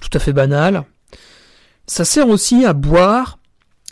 [0.00, 0.84] tout à fait banale.
[1.86, 3.38] Ça sert aussi à boire,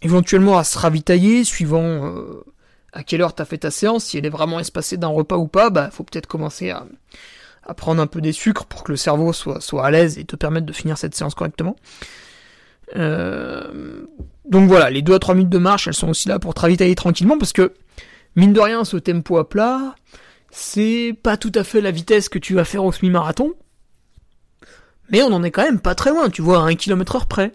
[0.02, 2.14] éventuellement à se ravitailler, suivant
[2.96, 5.36] à quelle heure tu as fait ta séance, si elle est vraiment espacée d'un repas
[5.36, 6.86] ou pas, bah faut peut-être commencer à,
[7.76, 10.66] prendre un peu des sucres pour que le cerveau soit, à l'aise et te permettre
[10.66, 11.76] de finir cette séance correctement.
[12.94, 14.06] Euh,
[14.48, 16.60] donc voilà, les 2 à 3 minutes de marche, elles sont aussi là pour te
[16.60, 17.74] ravitailler tranquillement, parce que,
[18.34, 19.94] mine de rien, ce tempo à plat,
[20.50, 23.52] c'est pas tout à fait la vitesse que tu vas faire au semi-marathon,
[25.10, 27.26] mais on en est quand même pas très loin, tu vois, à 1 km heure
[27.26, 27.52] près.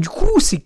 [0.00, 0.64] Du coup, c'est,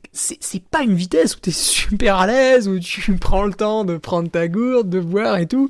[0.70, 4.30] pas une vitesse où t'es super à l'aise, où tu prends le temps de prendre
[4.30, 5.68] ta gourde, de boire et tout.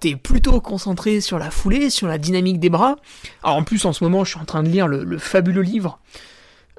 [0.00, 2.96] T'es plutôt concentré sur la foulée, sur la dynamique des bras.
[3.44, 6.00] Alors en plus, en ce moment, je suis en train de lire le, fabuleux livre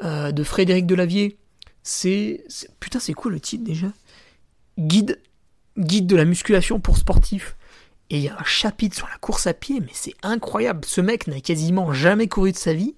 [0.03, 1.37] euh, de Frédéric Delavier.
[1.83, 3.87] C'est, c'est- putain, c'est quoi le titre déjà?
[4.77, 5.21] Guide,
[5.77, 7.55] guide de la musculation pour sportifs.
[8.09, 10.85] Et il y a un chapitre sur la course à pied, mais c'est incroyable.
[10.85, 12.93] Ce mec n'a quasiment jamais couru de sa vie.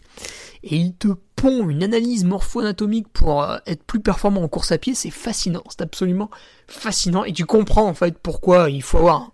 [0.63, 4.77] Et il te pond une analyse morpho-anatomique pour euh, être plus performant en course à
[4.77, 4.95] pied.
[4.95, 5.63] C'est fascinant.
[5.69, 6.29] C'est absolument
[6.67, 7.23] fascinant.
[7.23, 9.31] Et tu comprends en fait pourquoi il faut avoir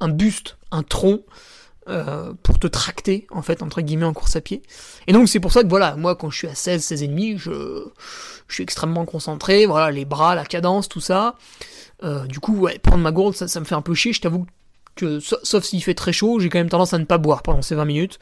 [0.00, 1.22] un, buste, un tronc,
[1.88, 4.62] euh, pour te tracter, en fait, entre guillemets, en course à pied.
[5.06, 7.36] Et donc c'est pour ça que voilà, moi quand je suis à 16, 16 et
[7.38, 7.88] je
[8.46, 11.36] suis extrêmement concentré, voilà, les bras, la cadence, tout ça.
[12.04, 14.20] Euh, du coup, ouais, prendre ma gourde, ça, ça me fait un peu chier, je
[14.20, 14.50] t'avoue que,
[15.20, 17.62] sa- sauf s'il fait très chaud, j'ai quand même tendance à ne pas boire pendant
[17.62, 18.18] ces 20 minutes.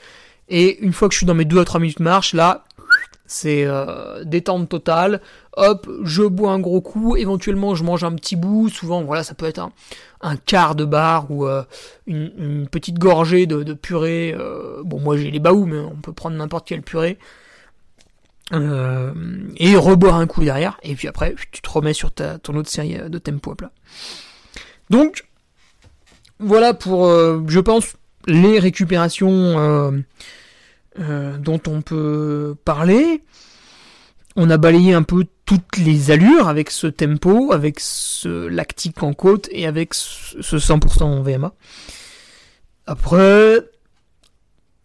[0.49, 2.65] Et une fois que je suis dans mes 2 à 3 minutes de marche, là,
[3.27, 5.21] c'est euh, détente totale.
[5.57, 9.35] Hop, je bois un gros coup, éventuellement je mange un petit bout, souvent voilà, ça
[9.35, 9.59] peut être
[10.21, 11.65] un, quart de bar ou euh,
[12.07, 14.35] une, petite gorgée de, purée.
[14.39, 17.19] euh, bon, moi j'ai les baous, mais on peut prendre n'importe quelle purée.
[18.53, 22.71] Et reboire un coup derrière, et puis après tu te remets sur ta, ton autre
[22.71, 23.57] série de tempo.
[24.91, 25.26] Donc,
[26.39, 27.95] voilà pour, euh, je pense,
[28.27, 29.91] les récupérations euh,
[31.01, 33.23] euh, dont on peut parler.
[34.37, 39.15] On a balayé un peu toutes les allures avec ce tempo, avec ce lactique en
[39.15, 41.55] côte et avec ce ce 100% en VMA.
[42.87, 43.61] Après,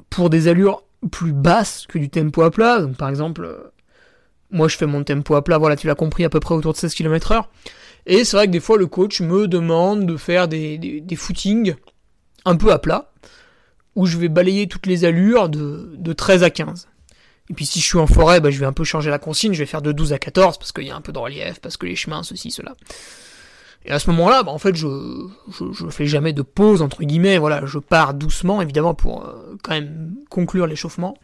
[0.10, 3.72] pour des allures plus basses que du tempo à plat, donc par exemple,
[4.52, 6.72] moi je fais mon tempo à plat, voilà, tu l'as compris, à peu près autour
[6.72, 7.50] de 16 km heure.
[8.06, 11.76] Et c'est vrai que des fois le coach me demande de faire des, footings
[12.46, 13.12] un peu à plat,
[13.96, 16.88] où je vais balayer toutes les allures de, de 13 à 15.
[17.50, 19.54] Et puis si je suis en forêt, bah, je vais un peu changer la consigne,
[19.54, 21.60] je vais faire de 12 à 14 parce qu'il y a un peu de relief,
[21.60, 22.76] parce que les chemins, ceci, cela.
[23.84, 24.88] Et à ce moment-là, bah, en fait, je,
[25.52, 29.58] je, je fais jamais de pause, entre guillemets, voilà, je pars doucement, évidemment, pour euh,
[29.64, 31.18] quand même conclure l'échauffement.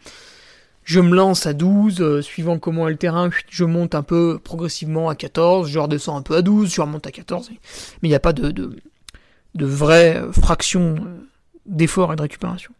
[0.88, 4.40] Je me lance à 12, euh, suivant comment est le terrain, je monte un peu
[4.42, 8.10] progressivement à 14, je redescends un peu à 12, je remonte à 14, mais il
[8.10, 8.74] n'y a pas de, de,
[9.54, 11.28] de vraie euh, fraction euh,
[11.66, 12.72] d'effort et de récupération.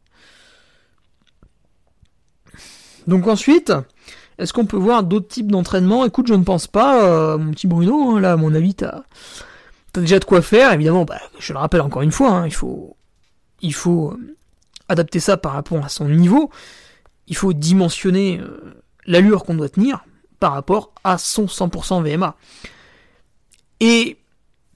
[3.08, 3.74] Donc ensuite,
[4.38, 6.06] est-ce qu'on peut voir d'autres types d'entraînement?
[6.06, 9.02] Écoute, je ne pense pas, euh, mon petit Bruno, hein, là, à mon avis, t'as
[9.96, 10.72] as déjà de quoi faire.
[10.72, 12.96] Évidemment, bah, je le rappelle encore une fois, hein, il faut,
[13.62, 14.18] il faut
[14.88, 16.52] adapter ça par rapport à son niveau.
[17.28, 20.06] Il faut dimensionner euh, l'allure qu'on doit tenir
[20.40, 22.36] par rapport à son 100% VMA.
[23.80, 24.18] Et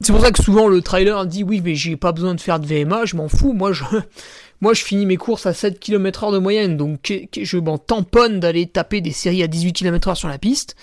[0.01, 2.59] c'est pour ça que souvent le trailer dit oui, mais j'ai pas besoin de faire
[2.59, 3.53] de VMA, je m'en fous.
[3.53, 3.83] Moi, je,
[4.61, 8.39] moi, je finis mes courses à 7 km heure de moyenne, donc je m'en tamponne
[8.39, 10.75] d'aller taper des séries à 18 km heure sur la piste.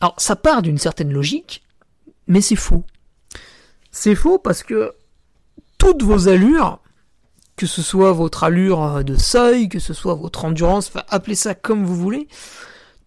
[0.00, 1.62] Alors, ça part d'une certaine logique,
[2.26, 2.84] mais c'est faux.
[3.92, 4.92] C'est faux parce que
[5.78, 6.80] toutes vos allures,
[7.56, 11.54] que ce soit votre allure de seuil, que ce soit votre endurance, enfin, appelez ça
[11.54, 12.28] comme vous voulez,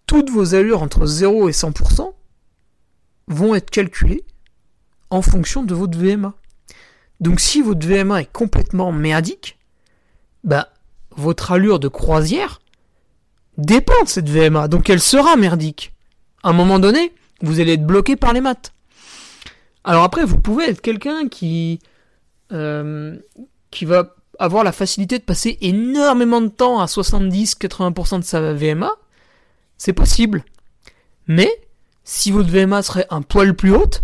[0.07, 2.13] toutes vos allures entre 0 et 100%
[3.27, 4.25] vont être calculées
[5.11, 6.33] en fonction de votre VMA.
[7.19, 9.59] Donc si votre VMA est complètement merdique,
[10.43, 10.69] bah,
[11.11, 12.59] votre allure de croisière
[13.57, 15.93] dépend de cette VMA, donc elle sera merdique.
[16.43, 18.73] À un moment donné, vous allez être bloqué par les maths.
[19.83, 21.79] Alors après, vous pouvez être quelqu'un qui,
[22.51, 23.17] euh,
[23.69, 28.91] qui va avoir la facilité de passer énormément de temps à 70-80% de sa VMA.
[29.77, 30.43] C'est possible.
[31.27, 31.49] Mais,
[32.03, 34.01] si votre VMA serait un poil plus haute,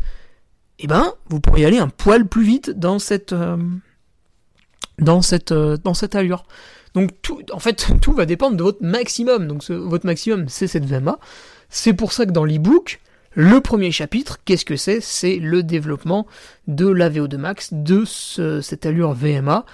[0.80, 3.58] eh ben, vous pourriez aller un poil plus vite dans cette, euh,
[5.52, 5.78] euh,
[6.14, 6.46] allure.
[6.94, 9.48] Donc, tout, en fait, tout va dépendre de votre maximum.
[9.48, 11.18] Donc, votre maximum, c'est cette VMA.
[11.70, 13.00] C'est pour ça que dans l'e-book,
[13.34, 15.02] le premier chapitre, qu'est-ce que c'est?
[15.02, 16.26] C'est le développement
[16.68, 19.66] de la VO2 max, de ce- cette allure VMA,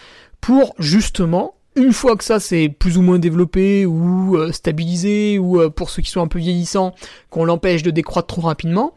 [0.41, 5.61] pour justement, une fois que ça c'est plus ou moins développé ou euh, stabilisé, ou
[5.61, 6.93] euh, pour ceux qui sont un peu vieillissants,
[7.29, 8.93] qu'on l'empêche de décroître trop rapidement,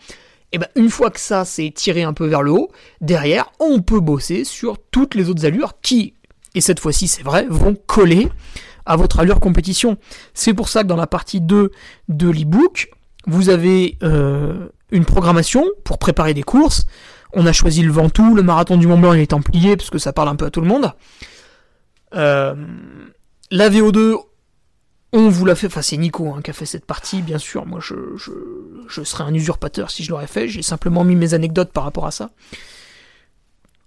[0.53, 3.81] et ben une fois que ça c'est tiré un peu vers le haut, derrière on
[3.81, 6.15] peut bosser sur toutes les autres allures qui,
[6.55, 8.29] et cette fois-ci c'est vrai, vont coller
[8.87, 9.97] à votre allure compétition.
[10.35, 11.71] C'est pour ça que dans la partie 2
[12.09, 12.91] de l'e-book,
[13.27, 16.87] vous avez euh, une programmation pour préparer des courses.
[17.35, 20.13] On a choisi le Ventoux, le marathon du Mont Blanc et les parce que ça
[20.13, 20.93] parle un peu à tout le monde.
[22.15, 22.55] Euh,
[23.51, 24.17] la VO2,
[25.13, 27.67] on vous l'a fait, enfin c'est Nico hein, qui a fait cette partie, bien sûr,
[27.67, 28.33] moi je, je,
[28.89, 32.07] je serais un usurpateur si je l'aurais fait, j'ai simplement mis mes anecdotes par rapport
[32.07, 32.31] à ça.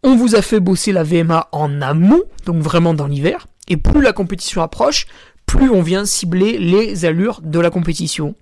[0.04, 4.02] On vous a fait bosser la VMA en amont, donc vraiment dans l'hiver, et plus
[4.02, 5.08] la compétition approche,
[5.46, 8.36] plus on vient cibler les allures de la compétition.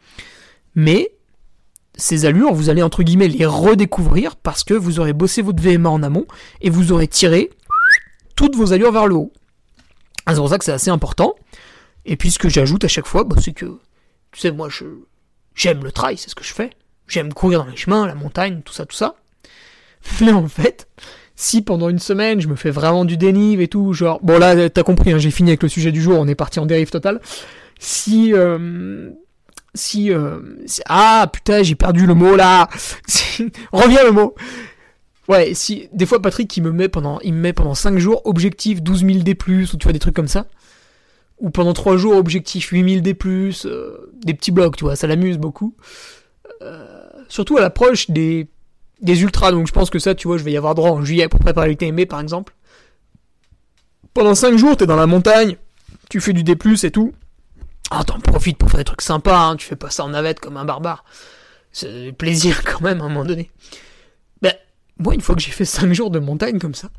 [0.76, 1.14] Mais
[1.97, 5.89] ces allures, vous allez entre guillemets les redécouvrir parce que vous aurez bossé votre VMA
[5.89, 6.25] en amont
[6.62, 7.49] et vous aurez tiré
[8.36, 9.31] toutes vos allures vers le haut.
[10.25, 11.36] Ah, C'est pour ça que c'est assez important.
[12.05, 13.79] Et puis ce que j'ajoute à chaque fois, bah, c'est que,
[14.31, 14.86] tu sais, moi je,
[15.55, 16.69] J'aime le trail, c'est ce que je fais.
[17.08, 19.15] J'aime courir dans les chemins, la montagne, tout ça, tout ça.
[20.21, 20.88] Mais en fait,
[21.36, 24.69] si pendant une semaine je me fais vraiment du dénive et tout, genre, bon là
[24.69, 26.91] t'as compris, hein, j'ai fini avec le sujet du jour, on est parti en dérive
[26.91, 27.21] totale.
[27.79, 29.10] Si, euh,
[29.75, 30.39] si, euh,
[30.88, 32.69] ah putain j'ai perdu le mot là,
[33.71, 34.35] reviens le mot.
[35.27, 38.21] Ouais, si des fois Patrick qui me met pendant, il me met pendant 5 jours
[38.25, 40.45] objectif 12 000 D+, ou tu vois des trucs comme ça,
[41.39, 43.17] ou pendant 3 jours objectif 8000 D+,
[43.65, 45.75] euh, des petits blocs, tu vois, ça l'amuse beaucoup.
[46.61, 46.85] Euh,
[47.27, 48.47] surtout à l'approche des
[49.01, 51.27] ultras, donc je pense que ça, tu vois, je vais y avoir droit en juillet
[51.27, 52.53] pour préparer l'UTMB par exemple.
[54.13, 55.57] Pendant 5 jours, t'es dans la montagne,
[56.09, 57.13] tu fais du D+, et tout.
[57.91, 60.39] Ah, t'en profites pour faire des trucs sympas, hein, tu fais pas ça en navette
[60.39, 61.04] comme un barbare.
[61.71, 63.52] C'est plaisir quand même à un moment donné.
[64.41, 64.54] Ben,
[64.98, 66.89] moi, une fois que j'ai fait 5 jours de montagne comme ça,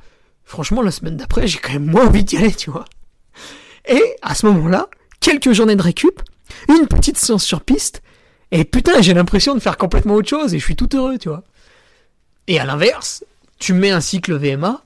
[0.44, 2.84] franchement, la semaine d'après, j'ai quand même moins envie d'y aller, tu vois.
[3.88, 4.88] Et, à ce moment-là,
[5.20, 6.22] quelques journées de récup,
[6.68, 8.02] une petite séance sur piste,
[8.52, 11.28] et putain, j'ai l'impression de faire complètement autre chose, et je suis tout heureux, tu
[11.28, 11.42] vois.
[12.46, 13.24] Et à l'inverse,
[13.58, 14.82] tu mets un cycle VMA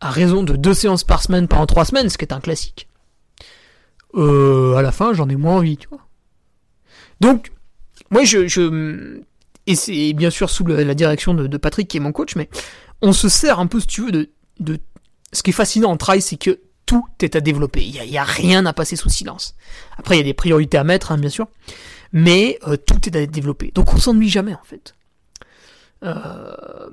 [0.00, 2.88] à raison de deux séances par semaine pendant trois semaines, ce qui est un classique.
[4.14, 6.06] Euh, à la fin, j'en ai moins envie, tu vois.
[7.20, 7.52] Donc,
[8.10, 9.20] moi, je,
[9.66, 12.48] et c'est bien sûr sous la direction de, Patrick qui est mon coach, mais
[13.02, 14.78] on se sert un peu, si tu veux, de, de
[15.32, 17.82] ce qui est fascinant en trail, c'est que tout est à développer.
[17.84, 19.54] Il n'y a, a, rien à passer sous silence.
[19.96, 21.46] Après, il y a des priorités à mettre, hein, bien sûr,
[22.12, 23.70] mais euh, tout est à développer.
[23.74, 24.94] Donc, on s'ennuie jamais, en fait
[26.02, 26.88] euh,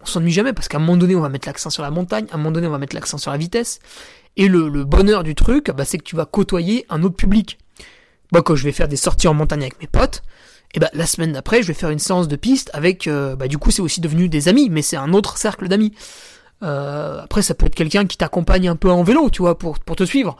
[0.00, 2.26] on s'ennuie jamais parce qu'à un moment donné on va mettre l'accent sur la montagne,
[2.30, 3.78] à un moment donné on va mettre l'accent sur la vitesse.
[4.36, 7.58] Et le, bonheur du truc, bah, c'est que tu vas côtoyer un autre public.
[8.32, 10.22] Moi quand je vais faire des sorties en montagne avec mes potes,
[10.74, 13.46] et bah la semaine d'après je vais faire une séance de piste avec, euh, bah
[13.46, 15.92] du coup c'est aussi devenu des amis, mais c'est un autre cercle d'amis.
[16.62, 19.78] Euh, après ça peut être quelqu'un qui t'accompagne un peu en vélo, tu vois, pour,
[19.78, 20.36] te suivre.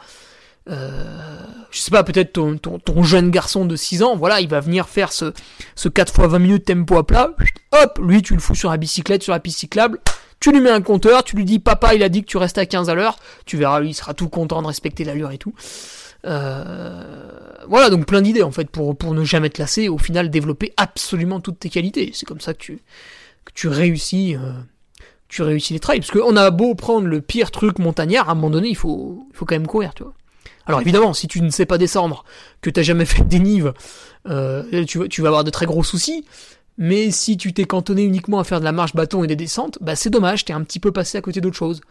[0.69, 4.59] Euh, je sais pas, peut-être ton, ton, jeune garçon de 6 ans, voilà, il va
[4.59, 5.33] venir faire ce,
[5.75, 7.31] ce 4 x 20 minutes tempo à plat,
[7.73, 9.99] hop, lui tu le fous sur la bicyclette, sur la piste cyclable,
[10.43, 12.57] tu lui mets un compteur, tu lui dis papa il a dit que tu restes
[12.57, 15.37] à 15 à l'heure, tu verras lui il sera tout content de respecter l'allure et
[15.37, 15.53] tout.
[16.25, 17.01] Euh,
[17.69, 20.73] voilà, donc plein d'idées en fait pour, pour ne jamais te lasser, au final développer
[20.75, 22.11] absolument toutes tes qualités.
[22.13, 22.81] C'est comme ça que tu,
[23.45, 24.35] que tu réussis.
[24.35, 24.51] Euh,
[25.29, 26.01] tu réussis les trails.
[26.01, 29.25] Parce qu'on a beau prendre le pire truc montagnard, à un moment donné, il faut,
[29.31, 30.13] il faut quand même courir, tu vois.
[30.67, 32.25] Alors évidemment, si tu ne sais pas descendre,
[32.61, 33.73] que tu n'as jamais fait de dénive,
[34.27, 36.25] euh, tu, tu vas avoir de très gros soucis.
[36.77, 39.77] Mais si tu t'es cantonné uniquement à faire de la marche bâton et des descentes,
[39.81, 41.81] bah c'est dommage, t'es un petit peu passé à côté d'autre chose.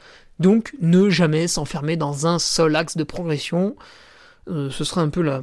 [0.40, 3.76] Donc ne jamais s'enfermer dans un seul axe de progression.
[4.50, 5.42] Euh, ce sera un peu la,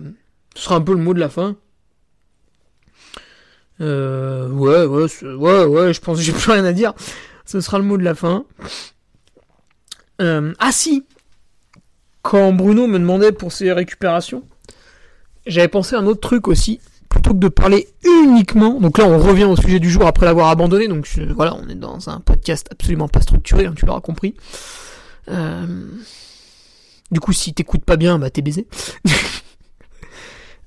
[0.55, 1.55] ce sera un peu le mot de la fin.
[3.81, 6.93] Euh, ouais, ouais, ouais, ouais, je pense que j'ai plus rien à dire.
[7.45, 8.45] Ce sera le mot de la fin.
[10.21, 11.05] Euh, ah si,
[12.21, 14.43] quand Bruno me demandait pour ses récupérations,
[15.45, 16.81] j'avais pensé à un autre truc aussi.
[17.09, 20.49] Plutôt que de parler uniquement, donc là on revient au sujet du jour après l'avoir
[20.49, 24.35] abandonné, donc voilà, on est dans un podcast absolument pas structuré, hein, tu l'auras compris.
[25.27, 25.87] Euh,
[27.11, 28.67] du coup, si t'écoutes pas bien, bah t'es baisé.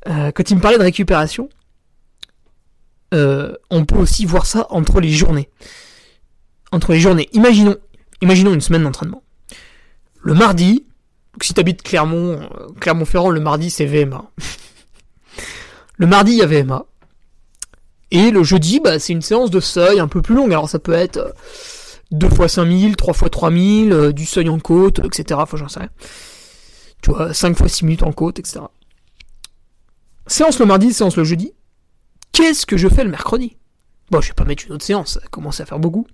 [0.09, 1.49] Euh, quand il me parlait de récupération,
[3.15, 5.49] euh, on peut aussi voir ça entre les journées.
[6.73, 7.29] Entre les journées.
[7.33, 7.77] Imaginons,
[8.21, 9.23] imaginons une semaine d'entraînement.
[10.21, 10.87] Le mardi,
[11.41, 14.25] si t'habites Clermont, euh, Clermont-Ferrand, le mardi c'est VMA.
[16.03, 16.85] Le mardi il y a VMA.
[18.11, 20.53] Et le jeudi, bah, c'est une séance de seuil un peu plus longue.
[20.53, 21.33] Alors ça peut être
[22.11, 25.39] 2 x 5000, 3 x 3000, du seuil en côte, etc.
[25.47, 25.91] Faut j'en sais rien.
[27.03, 28.63] Tu vois, 5 x 6 minutes en côte, etc.
[30.27, 31.53] Séance le mardi, séance le jeudi.
[32.33, 33.57] Qu'est-ce que je fais le mercredi?
[34.11, 36.09] Bon, je vais pas mettre une autre séance, ça commence à faire beaucoup.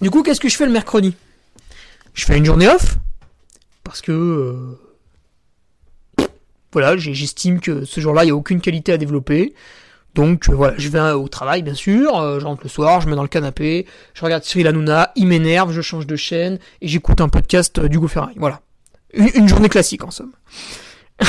[0.00, 1.12] Du coup, qu'est-ce que je fais le mercredi?
[2.14, 2.98] Je fais une journée off,
[3.82, 4.85] parce que euh,
[6.76, 9.54] voilà, j'estime que ce jour-là, il n'y a aucune qualité à développer.
[10.14, 13.06] Donc euh, voilà, je vais au travail bien sûr, euh, je rentre le soir, je
[13.06, 16.58] me mets dans le canapé, je regarde Cyril Hanouna, il m'énerve, je change de chaîne
[16.82, 18.34] et j'écoute un podcast d'Hugo Ferrari.
[18.36, 18.60] Voilà.
[19.14, 20.32] Une, journée classique en somme.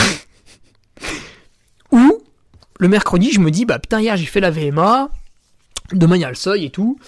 [1.93, 2.21] Ou
[2.77, 5.11] le mercredi, je me dis bah putain hier j'ai fait la VMA,
[5.93, 6.99] demain il y a le seuil et tout.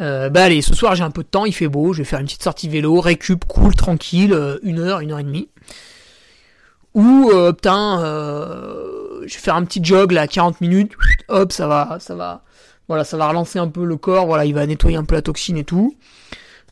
[0.00, 2.04] Euh, bah allez, ce soir j'ai un peu de temps, il fait beau, je vais
[2.04, 5.48] faire une petite sortie vélo, récup, cool, tranquille, euh, une heure, une heure et demie.
[6.94, 10.92] Ou euh, putain, euh, je vais faire un petit jog là, 40 minutes,
[11.28, 12.42] hop, ça va, ça va,
[12.88, 15.22] voilà, ça va relancer un peu le corps, voilà, il va nettoyer un peu la
[15.22, 15.96] toxine et tout.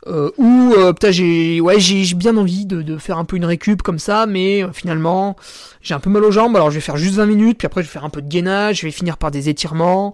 [0.09, 3.45] Euh, ou euh, putain j'ai ouais j'ai bien envie de, de, faire un peu une
[3.45, 5.37] récup comme ça mais euh, finalement
[5.81, 7.85] j'ai un peu mal aux jambes alors je vais faire juste 20 minutes puis après
[7.85, 10.13] je vais faire un peu de gainage je vais finir par des étirements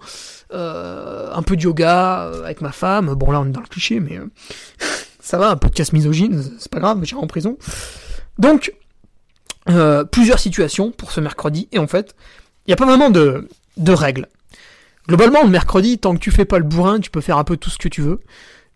[0.52, 3.12] euh, un peu de yoga avec ma femme.
[3.14, 4.18] Bon là on est dans le cliché, mais
[5.20, 7.58] ça va, un peu de casse misogyne, c'est pas grave, j'irai en prison.
[8.38, 8.72] Donc
[10.10, 12.14] plusieurs situations pour ce mercredi et en fait
[12.66, 13.48] il n'y a pas vraiment de,
[13.78, 14.26] de règles.
[15.08, 17.56] Globalement, le mercredi, tant que tu fais pas le bourrin, tu peux faire un peu
[17.56, 18.20] tout ce que tu veux.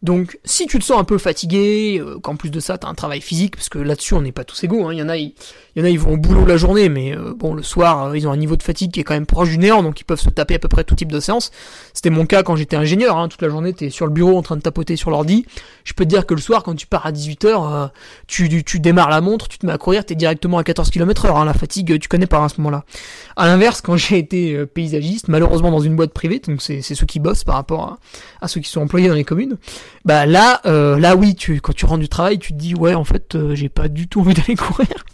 [0.02, 2.94] Donc, si tu te sens un peu fatigué, euh, qu'en plus de ça, t'as un
[2.94, 4.86] travail physique, parce que là-dessus, on n'est pas tous égaux.
[4.86, 4.92] Hein.
[4.92, 5.32] Il y en a, il,
[5.76, 8.18] y en a, ils vont au boulot la journée, mais euh, bon, le soir, euh,
[8.18, 10.04] ils ont un niveau de fatigue qui est quand même proche du néant, donc ils
[10.04, 11.52] peuvent se taper à peu près tout type de séance.
[11.94, 13.16] C'était mon cas quand j'étais ingénieur.
[13.16, 13.28] Hein.
[13.28, 15.46] Toute la journée, t'es sur le bureau en train de tapoter sur l'ordi.
[15.84, 17.90] Je peux te dire que le soir, quand tu pars à 18h,
[18.26, 21.26] tu, tu démarres la montre, tu te mets à courir, t'es directement à 14 km
[21.26, 21.36] heure.
[21.36, 21.44] Hein.
[21.44, 22.84] La fatigue, tu connais pas hein, à ce moment-là.
[23.36, 27.20] À l'inverse, quand j'ai été paysagiste, malheureusement dans une boîte privée, donc c'est ceux qui
[27.20, 27.98] bossent par rapport
[28.40, 29.58] à ceux qui sont employés dans les communes,
[30.04, 32.94] bah là, euh, là oui, tu, quand tu rentres du travail, tu te dis ouais,
[32.94, 35.04] en fait, euh, j'ai pas du tout envie d'aller courir.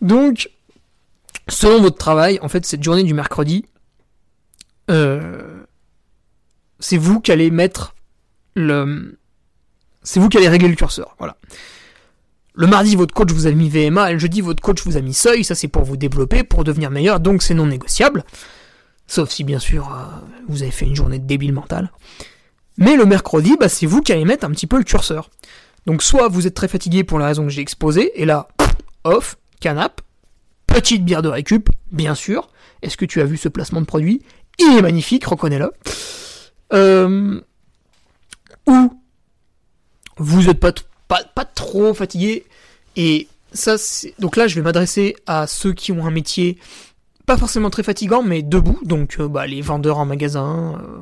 [0.00, 0.50] Donc,
[1.48, 3.64] selon votre travail, en fait, cette journée du mercredi,
[4.90, 5.64] euh,
[6.78, 7.94] c'est vous qui allez mettre
[8.54, 9.18] le,
[10.02, 11.36] c'est vous qui allez régler le curseur, voilà.
[12.54, 15.00] Le mardi, votre coach vous a mis VMA, et le jeudi, votre coach vous a
[15.00, 18.24] mis seuil, ça c'est pour vous développer, pour devenir meilleur, donc c'est non négociable.
[19.06, 19.90] Sauf si, bien sûr,
[20.48, 21.90] vous avez fait une journée de débile mental.
[22.78, 25.30] Mais le mercredi, bah, c'est vous qui allez mettre un petit peu le curseur.
[25.86, 28.48] Donc soit vous êtes très fatigué pour la raison que j'ai exposée, et là,
[29.04, 30.00] off, canap,
[30.66, 32.48] petite bière de récup, bien sûr.
[32.82, 34.22] Est-ce que tu as vu ce placement de produit?
[34.58, 35.72] Il est magnifique, reconnais-le.
[36.72, 37.40] Euh,
[38.66, 38.92] ou
[40.18, 40.72] vous n'êtes pas,
[41.54, 42.44] trop fatigué,
[42.96, 44.14] et ça, c'est...
[44.18, 46.58] donc là, je vais m'adresser à ceux qui ont un métier
[47.26, 50.98] pas forcément très fatigant, mais debout, donc euh, bah, les vendeurs en magasin, euh,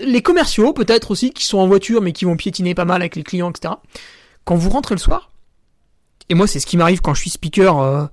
[0.00, 3.16] les commerciaux peut-être aussi qui sont en voiture mais qui vont piétiner pas mal avec
[3.16, 3.74] les clients, etc.
[4.44, 5.30] Quand vous rentrez le soir,
[6.28, 7.78] et moi c'est ce qui m'arrive quand je suis speaker.
[7.80, 8.06] Euh,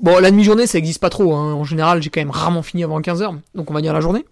[0.00, 1.34] bon, la demi-journée ça existe pas trop.
[1.34, 1.54] Hein.
[1.54, 4.24] En général, j'ai quand même rarement fini avant 15h, donc on va dire la journée.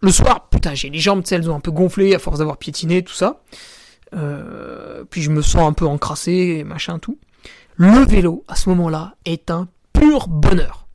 [0.00, 3.02] Le soir, putain, j'ai les jambes, elles ont un peu gonflé à force d'avoir piétiné,
[3.02, 3.40] tout ça.
[4.14, 7.18] Euh, puis je me sens un peu encrassé, machin, tout.
[7.76, 10.86] Le vélo, à ce moment-là, est un pur bonheur.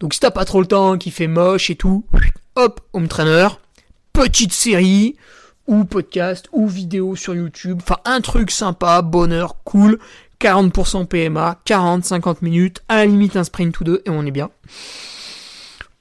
[0.00, 2.04] Donc si t'as pas trop le temps, qui fait moche et tout,
[2.58, 3.48] hop, home trainer,
[4.12, 5.14] petite série,
[5.68, 10.00] ou podcast, ou vidéo sur YouTube, enfin un truc sympa, bonheur, cool,
[10.40, 14.50] 40% PMA, 40-50 minutes, à la limite un sprint ou deux, et on est bien.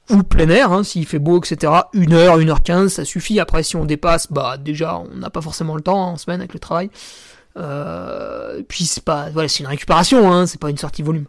[0.10, 1.72] Ou plein air, hein, s'il fait beau, etc.
[1.94, 3.40] 1 heure, 1 heure 15, ça suffit.
[3.40, 6.40] Après, si on dépasse, bah déjà, on n'a pas forcément le temps hein, en semaine
[6.40, 6.90] avec le travail.
[7.58, 11.26] Euh, puis c'est pas, voilà, c'est une récupération, hein, c'est pas une sortie volume.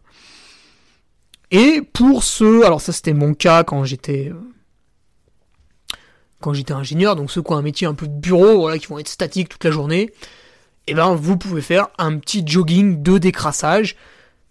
[1.50, 4.40] Et pour ceux, alors ça c'était mon cas quand j'étais euh,
[6.40, 8.86] quand j'étais ingénieur, donc ceux qui ont un métier un peu de bureau, voilà, qui
[8.86, 10.12] vont être statiques toute la journée,
[10.86, 13.96] eh ben vous pouvez faire un petit jogging de décrassage.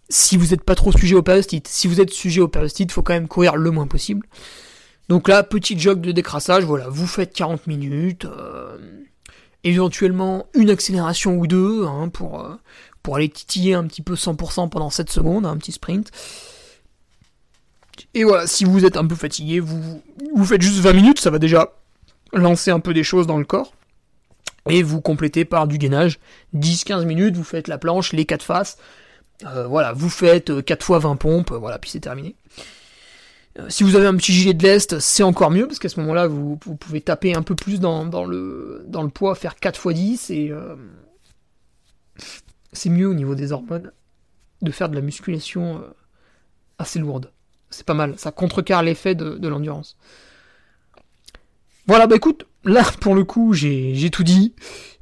[0.10, 3.02] Si vous n'êtes pas trop sujet au périostite, si vous êtes sujet au périostite, faut
[3.02, 4.26] quand même courir le moins possible.
[5.10, 8.78] Donc là, petit jog de décrassage, voilà, vous faites 40 minutes, euh,
[9.64, 12.56] éventuellement une accélération ou deux, hein, pour, euh,
[13.04, 16.12] pour aller titiller un petit peu 100% pendant 7 secondes, un petit sprint.
[18.18, 20.02] Et voilà, si vous êtes un peu fatigué, vous,
[20.34, 21.72] vous faites juste 20 minutes, ça va déjà
[22.34, 23.76] lancer un peu des choses dans le corps.
[24.68, 26.18] Et vous complétez par du gainage.
[26.56, 28.80] 10-15 minutes, vous faites la planche, les 4 faces.
[29.46, 32.36] Euh, voilà, vous faites 4 fois 20 pompes, voilà, puis c'est terminé.
[33.60, 36.00] Euh, si vous avez un petit gilet de lest, c'est encore mieux, parce qu'à ce
[36.00, 39.94] moment-là, vous, pouvez taper un peu plus dans, le, dans le poids, faire 4 fois
[39.94, 40.76] 10, et euh,
[42.74, 43.92] c'est mieux au niveau des hormones
[44.64, 45.84] de faire de la musculation
[46.80, 47.30] assez lourde
[47.70, 48.16] c'est pas mal.
[48.18, 49.98] Ça contrecarre l'effet de, l'endurance.
[51.88, 54.54] Voilà, bah écoute, là pour le coup j'ai tout dit.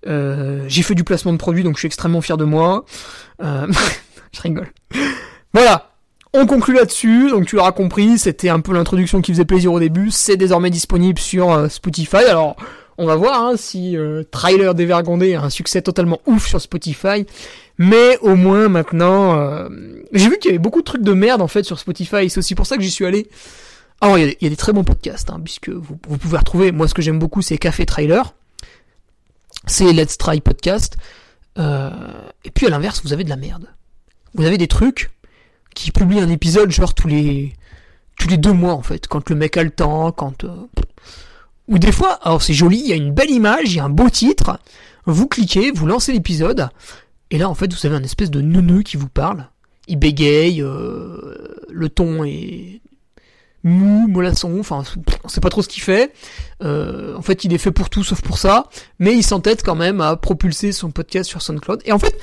[0.07, 2.85] Euh, j'ai fait du placement de produit donc je suis extrêmement fier de moi.
[3.41, 3.67] Euh,
[4.31, 4.71] je rigole.
[5.53, 5.91] Voilà,
[6.33, 7.29] on conclut là-dessus.
[7.29, 10.11] Donc tu l'auras compris, c'était un peu l'introduction qui faisait plaisir au début.
[10.11, 12.17] C'est désormais disponible sur euh, Spotify.
[12.17, 12.55] Alors
[12.97, 13.97] on va voir hein, si
[14.31, 17.25] Trailer dévergondé a un succès totalement ouf sur Spotify.
[17.77, 19.69] Mais au moins maintenant, euh,
[20.13, 22.29] j'ai vu qu'il y avait beaucoup de trucs de merde en fait sur Spotify.
[22.29, 23.29] C'est aussi pour ça que j'y suis allé.
[24.01, 26.71] Alors il y, a des très bons podcasts, hein, puisque vous, pouvez retrouver.
[26.71, 28.33] Moi, ce que j'aime beaucoup, c'est Café Trailer.
[29.67, 30.97] C'est Let's Try Podcast.
[31.57, 31.91] Euh,
[32.43, 33.67] et puis à l'inverse, vous avez de la merde.
[34.33, 35.11] Vous avez des trucs
[35.73, 37.53] qui publient un épisode genre tous les
[38.17, 40.55] tous les deux mois en fait, quand le mec a le temps, quand euh,
[41.67, 43.85] ou des fois, alors c'est joli, il y a une belle image, il y a
[43.85, 44.59] un beau titre,
[45.05, 46.69] vous cliquez, vous lancez l'épisode,
[47.31, 49.49] et là, en fait, vous avez un espèce de neuneu qui vous parle.
[49.87, 52.81] Il bégaye, euh, le ton est
[53.63, 54.83] mou, mollasson, enfin,
[55.23, 56.13] on sait pas trop ce qu'il fait.
[56.63, 58.69] Euh, en fait, il est fait pour tout sauf pour ça,
[58.99, 61.81] mais il s'entête quand même à propulser son podcast sur SoundCloud.
[61.85, 62.15] Et en fait,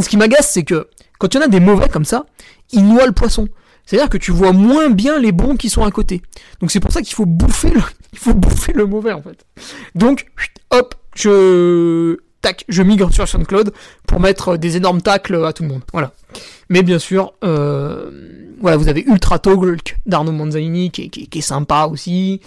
[0.00, 0.88] ce qui m'agace, c'est que
[1.18, 2.26] quand il y en a des mauvais comme ça,
[2.72, 3.48] il noie le poisson.
[3.86, 6.22] C'est-à-dire que tu vois moins bien les bons qui sont à côté.
[6.60, 7.80] Donc c'est pour ça qu'il faut bouffer le,
[8.12, 9.46] il faut bouffer le mauvais en fait.
[9.94, 10.26] Donc,
[10.70, 13.72] hop, je tac, je migre sur SoundCloud
[14.06, 15.82] pour mettre des énormes tacles à tout le monde.
[15.92, 16.12] Voilà.
[16.68, 18.10] Mais bien sûr, euh,
[18.60, 22.40] voilà, vous avez Ultra Talk d'Arnaud Manzanini qui est, sympa aussi.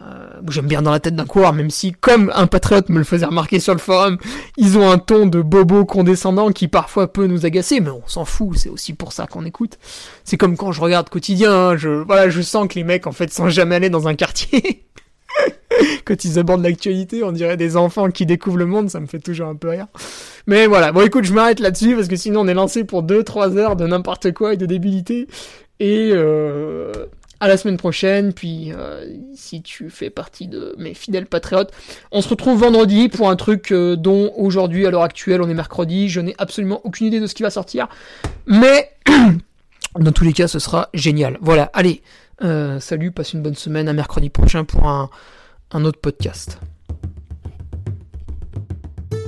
[0.00, 3.04] Euh, J'aime bien dans la tête d'un coureur, même si, comme un patriote me le
[3.04, 4.18] faisait remarquer sur le forum,
[4.56, 8.24] ils ont un ton de bobo condescendant qui parfois peut nous agacer, mais on s'en
[8.24, 9.78] fout, c'est aussi pour ça qu'on écoute.
[10.24, 13.12] C'est comme quand je regarde quotidien, hein, je, voilà, je sens que les mecs, en
[13.12, 14.84] fait, sont jamais allés dans un quartier.
[16.04, 19.18] quand ils abordent l'actualité, on dirait des enfants qui découvrent le monde, ça me fait
[19.18, 19.86] toujours un peu rire.
[20.46, 23.56] Mais voilà, bon écoute, je m'arrête là-dessus parce que sinon on est lancé pour 2-3
[23.56, 25.28] heures de n'importe quoi et de débilité.
[25.80, 26.92] Et euh,
[27.42, 29.04] à la semaine prochaine, puis euh,
[29.34, 31.72] si tu fais partie de mes fidèles patriotes,
[32.12, 35.54] on se retrouve vendredi pour un truc euh, dont aujourd'hui, à l'heure actuelle, on est
[35.54, 37.88] mercredi, je n'ai absolument aucune idée de ce qui va sortir.
[38.46, 38.92] Mais
[39.98, 41.36] dans tous les cas, ce sera génial.
[41.40, 42.02] Voilà, allez,
[42.80, 45.10] salut, passe une bonne semaine, à mercredi prochain pour un
[45.74, 46.58] un autre podcast.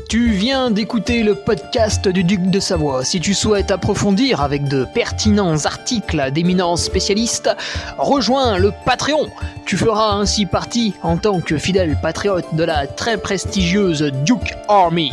[0.08, 3.04] Tu viens d'écouter le podcast du Duc de Savoie.
[3.04, 7.50] Si tu souhaites approfondir avec de pertinents articles d'éminents spécialistes,
[7.98, 9.28] rejoins le Patreon.
[9.66, 15.10] Tu feras ainsi partie, en tant que fidèle patriote, de la très prestigieuse Duke Army.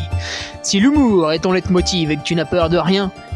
[0.61, 3.11] Si l'humour est ton leitmotiv et que tu n'as peur de rien,